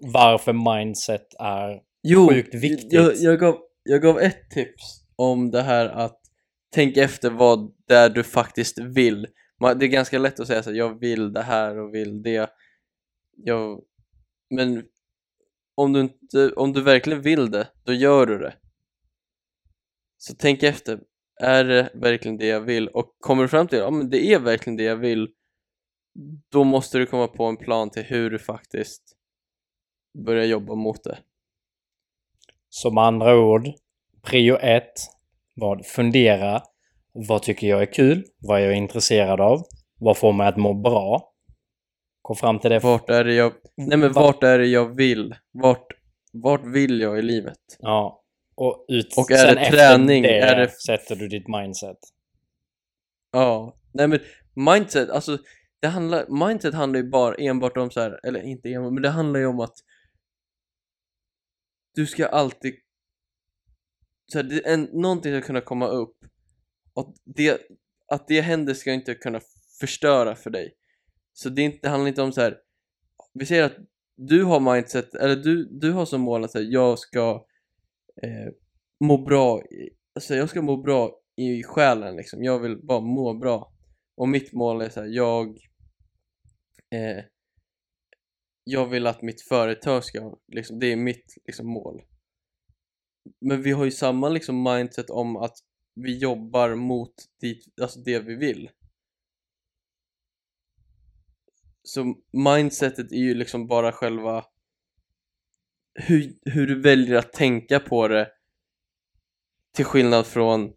[0.00, 2.92] varför mindset är Jo, Sjukt viktigt.
[2.92, 6.20] Jag, jag, gav, jag gav ett tips om det här att
[6.74, 9.26] tänka efter vad det är du faktiskt vill.
[9.60, 12.50] Det är ganska lätt att säga så här, jag vill det här och vill det.
[13.36, 13.82] Jag,
[14.50, 14.84] men
[15.74, 18.54] om du, inte, om du verkligen vill det, då gör du det.
[20.18, 21.00] Så tänk efter,
[21.40, 22.88] är det verkligen det jag vill?
[22.88, 25.28] Och kommer du fram till ja men det är verkligen det jag vill,
[26.48, 29.02] då måste du komma på en plan till hur du faktiskt
[30.24, 31.18] börjar jobba mot det.
[32.68, 33.68] Så med andra ord,
[34.22, 34.92] prio ett,
[35.54, 36.62] vad fundera.
[37.12, 38.24] Vad tycker jag är kul?
[38.38, 39.62] Vad är jag intresserad av?
[39.98, 41.32] Vad får mig att må bra?
[42.28, 42.78] Kom fram till det.
[42.78, 45.34] Vart är det jag, nej men vart är det jag vill?
[45.50, 45.86] Vart,
[46.32, 47.58] vart vill jag i livet?
[47.78, 48.24] Ja.
[48.54, 50.22] Och, ut, Och är det träning?
[50.22, 51.98] det, Är det- sätter du ditt mindset.
[53.32, 54.20] Ja, nej men
[54.54, 55.38] mindset, alltså
[55.80, 59.08] det handlar, mindset handlar ju bara enbart om så här, eller inte enbart, men det
[59.10, 59.76] handlar ju om att
[61.94, 62.74] du ska alltid
[64.32, 66.16] så här, det, en, någonting ska kunna komma upp
[66.94, 67.60] och det,
[68.08, 69.40] att det händer ska inte kunna
[69.80, 70.74] förstöra för dig.
[71.40, 72.58] Så det, inte, det handlar inte om så här.
[73.34, 73.76] vi säger att
[74.16, 77.46] du har mindset, eller du, du har som mål att säga jag ska
[78.22, 78.52] eh,
[79.04, 83.34] må bra, i, alltså jag ska må bra i själen liksom, jag vill bara må
[83.34, 83.72] bra.
[84.16, 85.48] Och mitt mål är så här, jag
[86.94, 87.24] eh,
[88.64, 92.02] jag vill att mitt företag ska, liksom, det är mitt liksom, mål.
[93.40, 95.56] Men vi har ju samma liksom, mindset om att
[95.94, 98.70] vi jobbar mot dit, alltså det vi vill.
[101.82, 104.44] Så mindsetet är ju liksom bara själva
[105.94, 108.28] hur, hur du väljer att tänka på det
[109.74, 110.72] till skillnad från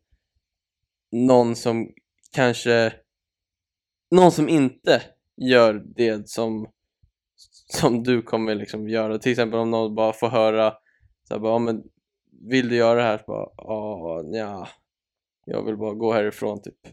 [1.11, 1.93] någon som
[2.31, 2.93] kanske
[4.11, 5.01] någon som inte
[5.37, 6.67] gör det som
[7.79, 9.17] som du kommer liksom göra.
[9.17, 10.73] Till exempel om någon bara får höra
[11.27, 11.83] så här, bara, men
[12.49, 13.17] vill du göra det här?
[13.17, 14.67] Så bara, ja, nja,
[15.45, 16.87] jag vill bara gå härifrån typ.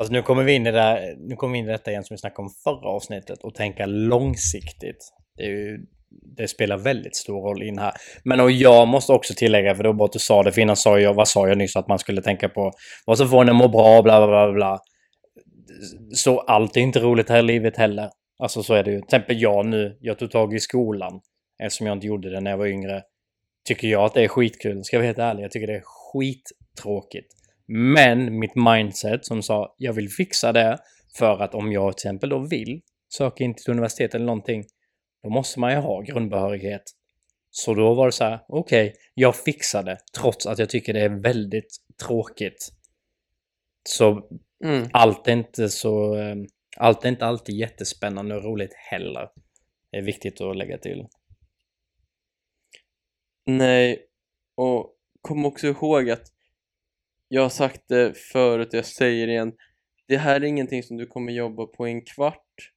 [0.00, 2.04] Alltså nu kommer vi in i det, här, nu kommer vi in i detta igen
[2.04, 5.12] som vi snackade om förra avsnittet och tänka långsiktigt.
[5.36, 5.78] Det, är ju,
[6.36, 7.92] det spelar väldigt stor roll in här.
[8.24, 10.60] Men och jag måste också tillägga, för det var bara att du sa det, för
[10.60, 12.72] innan sa jag, vad sa jag nyss, att man skulle tänka på
[13.06, 14.78] vad som får en att må bra, bla bla bla bla.
[16.14, 18.10] Så allt är inte roligt här i livet heller.
[18.42, 18.96] Alltså så är det ju.
[18.96, 21.20] Till exempel jag nu, jag tog tag i skolan.
[21.62, 23.02] Eftersom jag inte gjorde det när jag var yngre.
[23.68, 24.84] Tycker jag att det är skitkul.
[24.84, 27.39] Ska jag vara helt ärlig, jag tycker det är skittråkigt.
[27.72, 30.78] Men mitt mindset som sa jag vill fixa det
[31.18, 32.80] för att om jag till exempel då vill
[33.14, 34.64] söka in till universitet eller någonting
[35.22, 36.82] då måste man ju ha grundbehörighet.
[37.50, 41.00] Så då var det så här, okej, jag fixar det trots att jag tycker det
[41.00, 42.68] är väldigt tråkigt.
[43.88, 44.28] Så
[44.64, 44.88] Mm.
[44.92, 46.16] allt är inte så...
[46.18, 46.36] eh,
[46.76, 49.28] Allt är inte alltid jättespännande och roligt heller.
[49.90, 51.06] Det är viktigt att lägga till.
[53.46, 54.06] Nej,
[54.56, 56.22] och kom också ihåg att
[57.32, 59.52] jag har sagt det förut och jag säger det igen.
[60.06, 62.72] Det här är ingenting som du kommer jobba på i en kvart,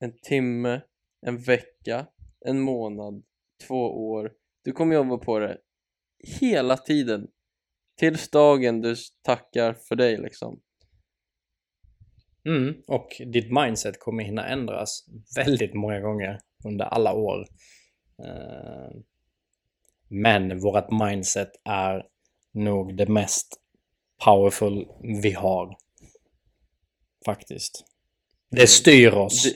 [0.00, 0.80] en timme,
[1.26, 2.06] en vecka,
[2.46, 3.22] en månad,
[3.66, 4.32] två år.
[4.64, 5.58] Du kommer jobba på det
[6.40, 7.28] hela tiden.
[7.98, 10.60] Tills dagen du tackar för dig liksom.
[12.44, 15.06] Mm, och ditt mindset kommer hinna ändras
[15.36, 17.46] väldigt många gånger under alla år.
[18.24, 19.00] Eh,
[20.08, 22.06] men vårt mindset är
[22.52, 23.67] nog det mest
[24.24, 24.88] powerful
[25.22, 25.76] vi har.
[27.24, 27.84] Faktiskt.
[28.50, 29.44] Det styr oss.
[29.44, 29.54] Det,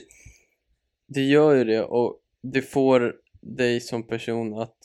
[1.07, 4.77] det gör ju det och det får dig som person att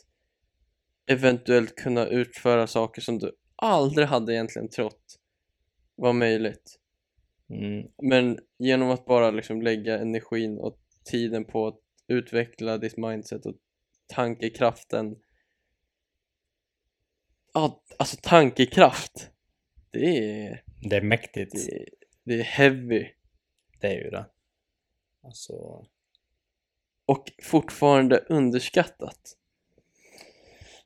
[1.06, 5.18] eventuellt kunna utföra saker som du aldrig hade egentligen trott
[5.94, 6.78] var möjligt.
[7.50, 13.46] Mm, Men genom att bara liksom lägga energin och tiden på att utveckla ditt mindset
[13.46, 13.54] och
[14.06, 15.16] tankekraften
[17.54, 19.30] Ja, alltså tankekraft
[19.90, 21.52] Det är, det är mäktigt.
[21.54, 21.84] det,
[22.24, 23.08] Det är heavy.
[23.80, 24.26] Det är ju det.
[25.22, 25.86] Alltså...
[27.06, 29.36] Och fortfarande underskattat.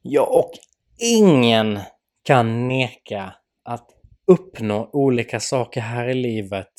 [0.03, 0.53] Ja, och
[0.99, 1.79] ingen
[2.23, 3.91] kan neka att
[4.25, 6.73] uppnå olika saker här i livet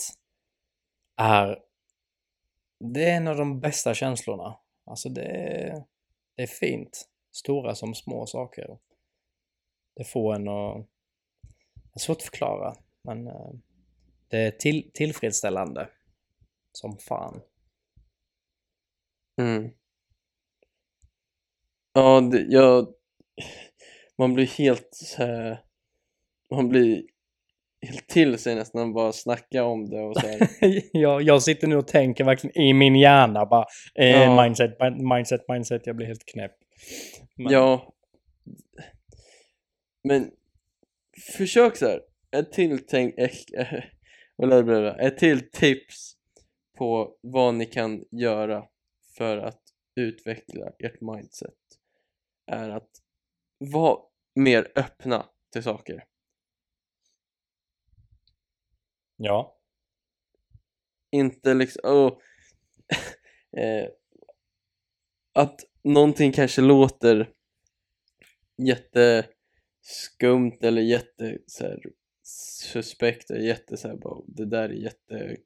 [1.17, 1.59] är...
[2.79, 4.59] Det är en av de bästa känslorna.
[4.85, 5.83] Alltså det är,
[6.35, 7.09] det är fint.
[7.31, 8.77] Stora som små saker.
[9.95, 10.87] Det får en att...
[11.93, 13.49] Det är svårt att förklara, men eh,
[14.27, 15.89] det är till, tillfredsställande.
[16.71, 17.41] Som fan.
[19.41, 19.69] Mm.
[21.93, 22.87] Ja, det, jag...
[24.17, 25.63] Man blir helt här...
[26.51, 27.03] Man blir
[27.81, 30.49] helt till sig nästan bara snacka om det och så här.
[30.97, 33.65] jag, jag sitter nu och tänker verkligen i min hjärna bara
[33.95, 34.43] eh, Ja.
[34.43, 35.87] mindset, mindset, mindset.
[35.87, 36.55] Jag blir helt knäpp.
[37.35, 37.93] Men- Ja.
[40.03, 40.31] Men
[41.37, 42.01] försök så här.
[42.31, 43.15] Ett till tänk,
[44.99, 46.17] ett till tips
[46.77, 48.67] på vad ni kan göra
[49.17, 49.61] för att
[49.95, 51.53] utveckla ert mindset
[52.45, 52.89] är att
[53.57, 53.99] vara
[54.35, 56.05] mer öppna till saker.
[59.15, 59.59] Ja.
[61.11, 62.17] Inte liksom, åh,
[63.57, 63.89] eh,
[65.33, 67.33] att någonting kanske låter
[69.83, 71.79] skumt eller jätte så här,
[72.73, 75.37] suspekt och jätte så här, bara, det där är jätte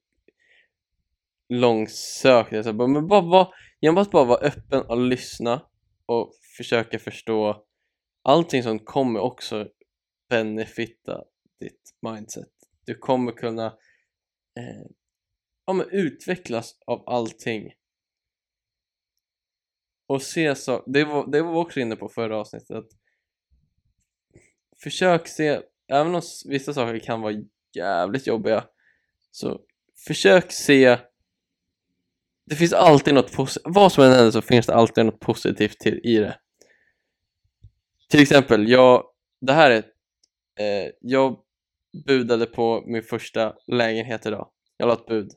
[1.49, 2.51] långsökt.
[2.51, 3.47] Jag så här, bara, men bara, bara,
[3.79, 5.69] jag måste bara vara öppen och lyssna
[6.05, 7.65] och försöka förstå
[8.23, 9.69] allting som kommer också
[10.29, 11.23] benefitta
[11.59, 12.51] ditt mindset.
[12.85, 13.65] Du kommer kunna
[14.59, 14.88] eh,
[15.65, 17.73] ja, men utvecklas av allting.
[20.07, 22.89] Och se så, det var, det var vi också inne på förra avsnittet, att
[24.84, 27.34] försök se, även om vissa saker kan vara
[27.75, 28.63] jävligt jobbiga,
[29.32, 29.59] så
[30.07, 30.97] försök se
[32.49, 35.80] det finns alltid något positivt, vad som än händer så finns det alltid något positivt
[35.80, 36.39] till, i det.
[38.09, 39.03] Till exempel, jag,
[39.41, 39.84] det här är,
[40.59, 41.39] eh, jag
[42.05, 44.49] budade på min första lägenhet idag.
[44.78, 45.32] Jag la ett bud.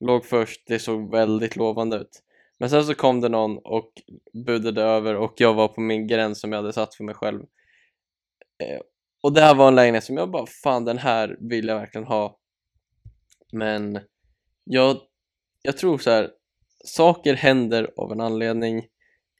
[0.00, 2.22] Låg först, det såg väldigt lovande ut.
[2.58, 3.92] Men sen så kom det någon och
[4.46, 7.42] budade över och jag var på min gräns som jag hade satt för mig själv.
[8.58, 8.80] Eh,
[9.22, 12.06] och det här var en lägenhet som jag bara, fan den här vill jag verkligen
[12.06, 12.38] ha.
[13.52, 14.00] Men
[14.64, 14.96] jag,
[15.62, 16.30] jag tror så här,
[16.84, 18.86] saker händer av en anledning.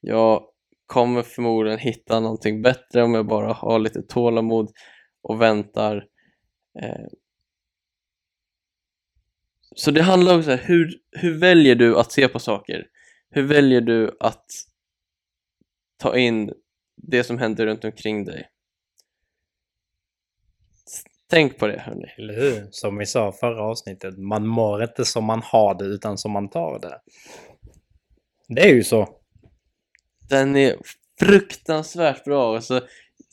[0.00, 0.42] Jag
[0.86, 4.70] kommer förmodligen hitta någonting bättre om jag bara har lite tålamod
[5.22, 6.06] och väntar.
[6.82, 7.06] Eh,
[9.76, 12.86] så det handlar om så här, hur, hur väljer du att se på saker?
[13.30, 14.46] Hur väljer du att
[15.96, 16.52] ta in
[16.96, 18.48] det som händer runt omkring dig?
[21.30, 22.06] Tänk på det hörni.
[22.18, 22.68] Eller hur?
[22.70, 26.50] Som vi sa förra avsnittet, man mår inte som man har det utan som man
[26.50, 27.00] tar det.
[28.48, 29.08] Det är ju så.
[30.28, 30.76] Den är
[31.20, 32.54] fruktansvärt bra.
[32.54, 32.86] Alltså,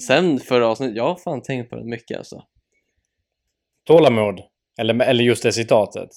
[0.08, 2.44] sen förra avsnittet, jag har fan tänkt på den mycket alltså.
[3.84, 4.40] Tålamod.
[4.78, 6.10] Eller, eller just det citatet.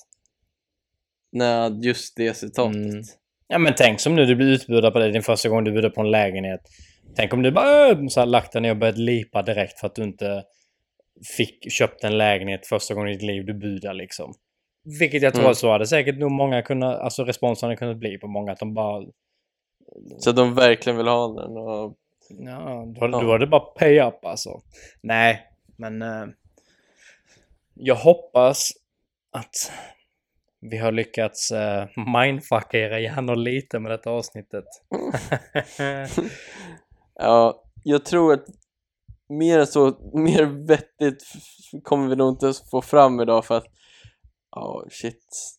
[1.33, 2.77] När just det citatet.
[2.77, 3.03] Mm.
[3.49, 5.91] Ja men tänk som nu du blir utbudad på det din första gång du budar
[5.91, 6.61] på en lägenhet.
[7.17, 9.87] Tänk om du bara äh, så här, lagt dig ner och börjat lipa direkt för
[9.87, 10.45] att du inte
[11.37, 14.35] fick köpt en lägenhet första gången i ditt liv du budar liksom.
[15.01, 15.55] Vilket jag tror Mm.
[15.55, 18.75] så hade säkert nog många kunnat, alltså responsen hade kunnat bli på många att de
[18.75, 19.07] bara
[20.19, 21.57] Så att de verkligen vill ha den.
[21.57, 21.97] Och,
[22.31, 23.09] Ja, då, Ja.
[23.09, 24.61] då var det bara pay up alltså.
[25.03, 25.43] Nej,
[25.77, 26.27] men eh,
[27.75, 28.71] jag hoppas
[29.33, 29.73] att
[30.61, 34.65] vi har lyckats eh, mindfucka era hjärnor lite med detta avsnittet.
[37.15, 38.45] ja, jag tror att
[39.29, 41.25] mer så, mer vettigt
[41.83, 43.67] kommer vi nog inte få fram idag för att
[44.51, 45.59] ja, shit.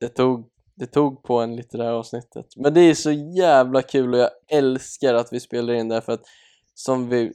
[0.00, 2.46] Det tog, det tog på en lite det här avsnittet.
[2.56, 6.02] Men det är så jävla kul och jag älskar att vi spelar in det här
[6.02, 6.24] för att
[6.74, 7.32] som vi,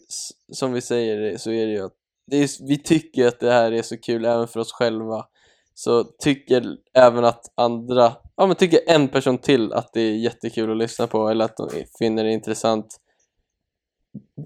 [0.53, 1.95] som vi säger så är det ju att
[2.27, 5.25] det är, vi tycker att det här är så kul även för oss själva.
[5.73, 10.71] Så tycker även att andra, ja men tycker en person till att det är jättekul
[10.71, 11.69] att lyssna på eller att de
[11.99, 12.97] finner det intressant.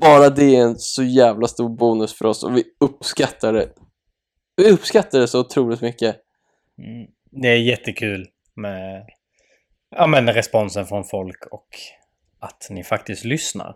[0.01, 3.69] Bara det är en så jävla stor bonus för oss och vi uppskattar det.
[4.55, 6.15] Vi uppskattar det så otroligt mycket.
[6.77, 7.07] Mm.
[7.31, 9.05] Det är jättekul med
[9.95, 11.67] ja, men responsen från folk och
[12.39, 13.75] att ni faktiskt lyssnar.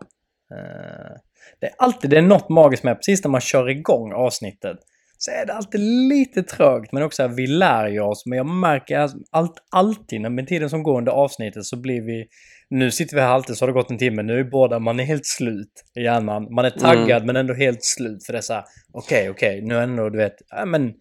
[0.52, 1.18] Eh,
[1.60, 4.78] det är alltid det är något magiskt med, precis när man kör igång avsnittet,
[5.22, 6.92] så är det alltid lite trögt.
[6.92, 8.26] Men också att vi lär ju oss.
[8.26, 12.02] Men jag märker att allt, alltid, när med tiden som går under avsnittet så blir
[12.02, 12.28] vi...
[12.70, 14.24] Nu sitter vi här alltid så har det gått en timme.
[14.24, 16.54] Nu är båda, man är helt slut i hjärnan.
[16.54, 18.26] Man är taggad men ändå helt slut.
[18.26, 18.64] För det är så här,
[18.94, 20.94] okej, okej, nu är ändå, du vet, ja men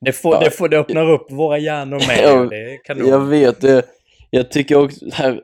[0.00, 0.40] Det, får, Ja.
[0.40, 2.18] det, får, det öppnar upp våra hjärnor med.
[2.22, 3.08] Ja, det är kanon.
[3.08, 3.82] Jag vet det.
[4.30, 5.40] Jag tycker också här,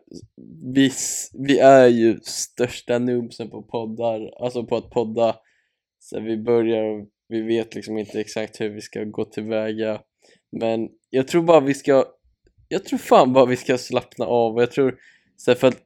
[0.74, 0.90] vi,
[1.38, 5.36] vi är ju största noobsen på poddar, alltså på att podda.
[6.00, 10.00] Så vi börjar vi vet liksom inte exakt hur vi ska gå tillväga.
[10.50, 12.04] Men jag tror bara vi ska,
[12.68, 14.98] jag tror fan bara vi ska slappna av och jag tror,
[15.36, 15.82] så för att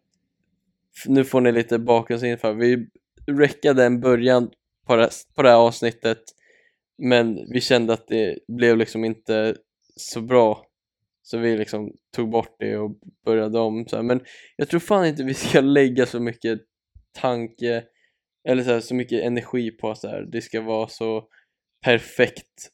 [1.07, 2.53] nu får ni lite bakgrundsinfo.
[2.53, 2.87] Vi
[3.27, 4.51] räckade en början
[4.87, 6.23] på det, på det här avsnittet
[6.99, 9.57] men vi kände att det blev liksom inte
[9.97, 10.67] så bra
[11.23, 14.03] så vi liksom tog bort det och började om så här.
[14.03, 14.21] men
[14.57, 16.61] jag tror fan inte vi ska lägga så mycket
[17.13, 17.85] tanke
[18.49, 21.25] eller så, här, så mycket energi på att så här, det ska vara så
[21.85, 22.69] perfekt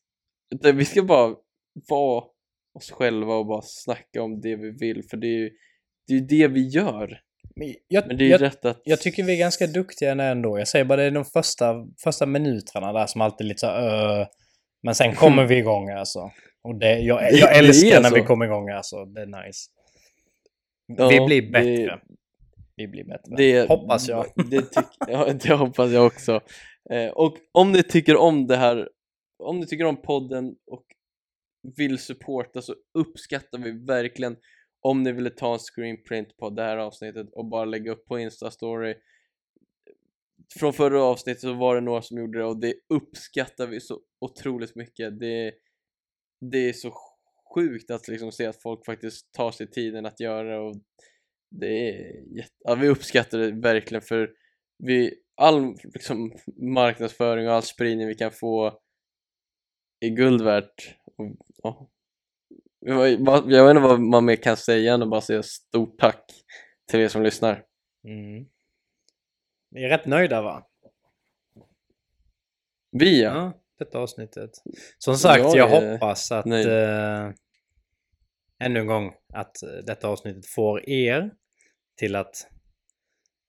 [0.74, 1.34] vi ska bara
[1.88, 2.24] vara
[2.78, 5.50] oss själva och bara snacka om det vi vill för det är ju
[6.06, 7.20] det, är det vi gör
[7.56, 10.12] Men jag, men det är ju jag, rätt att jag tycker vi är ganska duktiga
[10.12, 10.58] ändå.
[10.58, 13.66] Jag säger bara det är de första, första minuterna där som alltid är lite så
[13.66, 14.26] här, "Öh."
[14.82, 16.30] Men sen kommer vi igång alltså.
[16.62, 18.14] Och det, jag, Det- jag det älskar är när så.
[18.14, 19.04] vi kommer igång alltså.
[19.04, 19.60] Det är nice.
[20.86, 22.00] Ja, vi blir det- bättre.
[22.78, 23.36] Vi blir bättre.
[23.36, 24.26] Det, Hoppas jag.
[24.50, 24.76] Det,
[25.08, 26.40] ja, det hoppas jag också.
[26.90, 28.88] Eh, och om ni tycker om det här,
[29.38, 30.84] om ni tycker om podden och
[31.76, 34.36] vill supporta så uppskattar vi verkligen
[34.80, 38.18] om ni ville ta en screenprint på det här avsnittet och bara lägga upp på
[38.18, 38.94] Insta-story.
[40.58, 44.00] Från förra avsnittet så var det några som gjorde det och det uppskattar vi så
[44.20, 45.20] otroligt mycket.
[45.20, 45.52] Det,
[46.40, 46.92] det är så
[47.54, 50.76] sjukt att liksom se att folk faktiskt tar sig tiden att göra det och
[51.50, 52.54] det är jätte...
[52.58, 54.30] ja, vi uppskattar det verkligen för
[54.78, 58.80] vi, all liksom, marknadsföring och all spridning vi kan få
[60.00, 60.96] är guld värt.
[61.16, 61.90] Och, ja.
[62.80, 66.24] Jag vet inte vad man mer kan säga än att bara säga stort tack
[66.90, 67.64] till er som lyssnar.
[68.04, 68.46] Mm.
[69.70, 70.66] Vi är rätt nöjda va?
[72.90, 73.34] Vi ja.
[73.34, 74.50] Ja, detta avsnittet.
[74.98, 77.30] Som sagt, Jag jag, hoppas att eh,
[78.58, 81.30] ännu en gång att eh, detta avsnittet får er
[81.96, 82.46] till att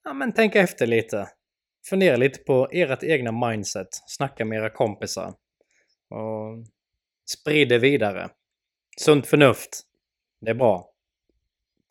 [0.04, 1.30] ja, men tänka efter lite.
[1.90, 3.88] Fundera lite på ert egna mindset.
[4.08, 5.34] Snacka med era kompisar.
[6.10, 6.66] Och
[7.32, 8.30] sprid det vidare.
[9.00, 9.82] Sunt förnuft.
[10.42, 10.92] Det är bra.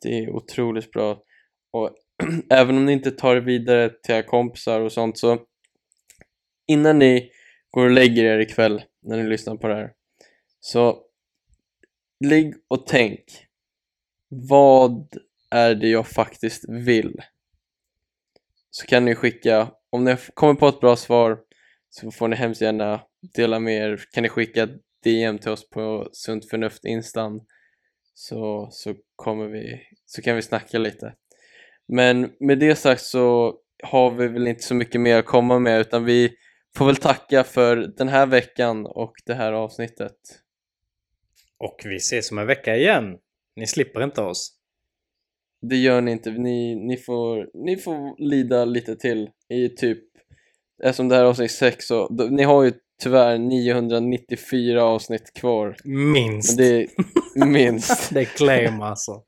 [0.01, 1.23] Det är otroligt bra.
[1.71, 1.95] Och
[2.49, 5.45] även om ni inte tar det vidare till era kompisar och sånt så
[6.67, 7.31] innan ni
[7.71, 9.93] går och lägger er ikväll när ni lyssnar på det här
[10.59, 11.03] så
[12.25, 13.23] ligg och tänk
[14.29, 15.07] vad
[15.51, 17.21] är det jag faktiskt vill?
[18.71, 21.39] Så kan ni skicka, om ni kommer på ett bra svar
[21.89, 23.01] så får ni hemskt gärna
[23.35, 24.67] dela med er, kan ni skicka
[25.03, 27.41] DM till oss på Sunt Förnuft Instan
[28.13, 31.13] så, så kommer vi, så kan vi snacka lite.
[31.87, 35.81] Men med det sagt så har vi väl inte så mycket mer att komma med
[35.81, 36.35] utan vi
[36.75, 40.17] får väl tacka för den här veckan och det här avsnittet.
[41.57, 43.17] Och vi ses om en vecka igen.
[43.59, 44.51] Ni slipper inte oss.
[45.61, 50.03] Det gör ni inte, ni, ni, får, ni får lida lite till i typ,
[50.83, 55.75] eftersom det här är avsnitt 6 så, då, ni har ju tyvärr 994 avsnitt kvar.
[55.83, 56.57] Minst.
[56.57, 56.87] Men det
[57.35, 58.09] är minst.
[58.13, 59.23] det är claim alltså.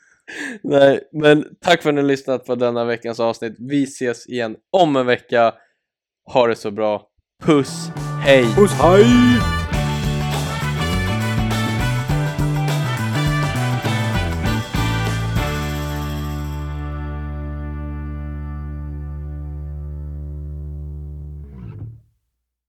[0.62, 3.56] Nej, men tack för att ni har lyssnat på denna veckans avsnitt.
[3.58, 5.54] Vi ses igen om en vecka.
[6.32, 7.02] Ha det så bra.
[7.44, 7.90] Puss,
[8.24, 8.44] hej!
[8.56, 9.57] Puss hej!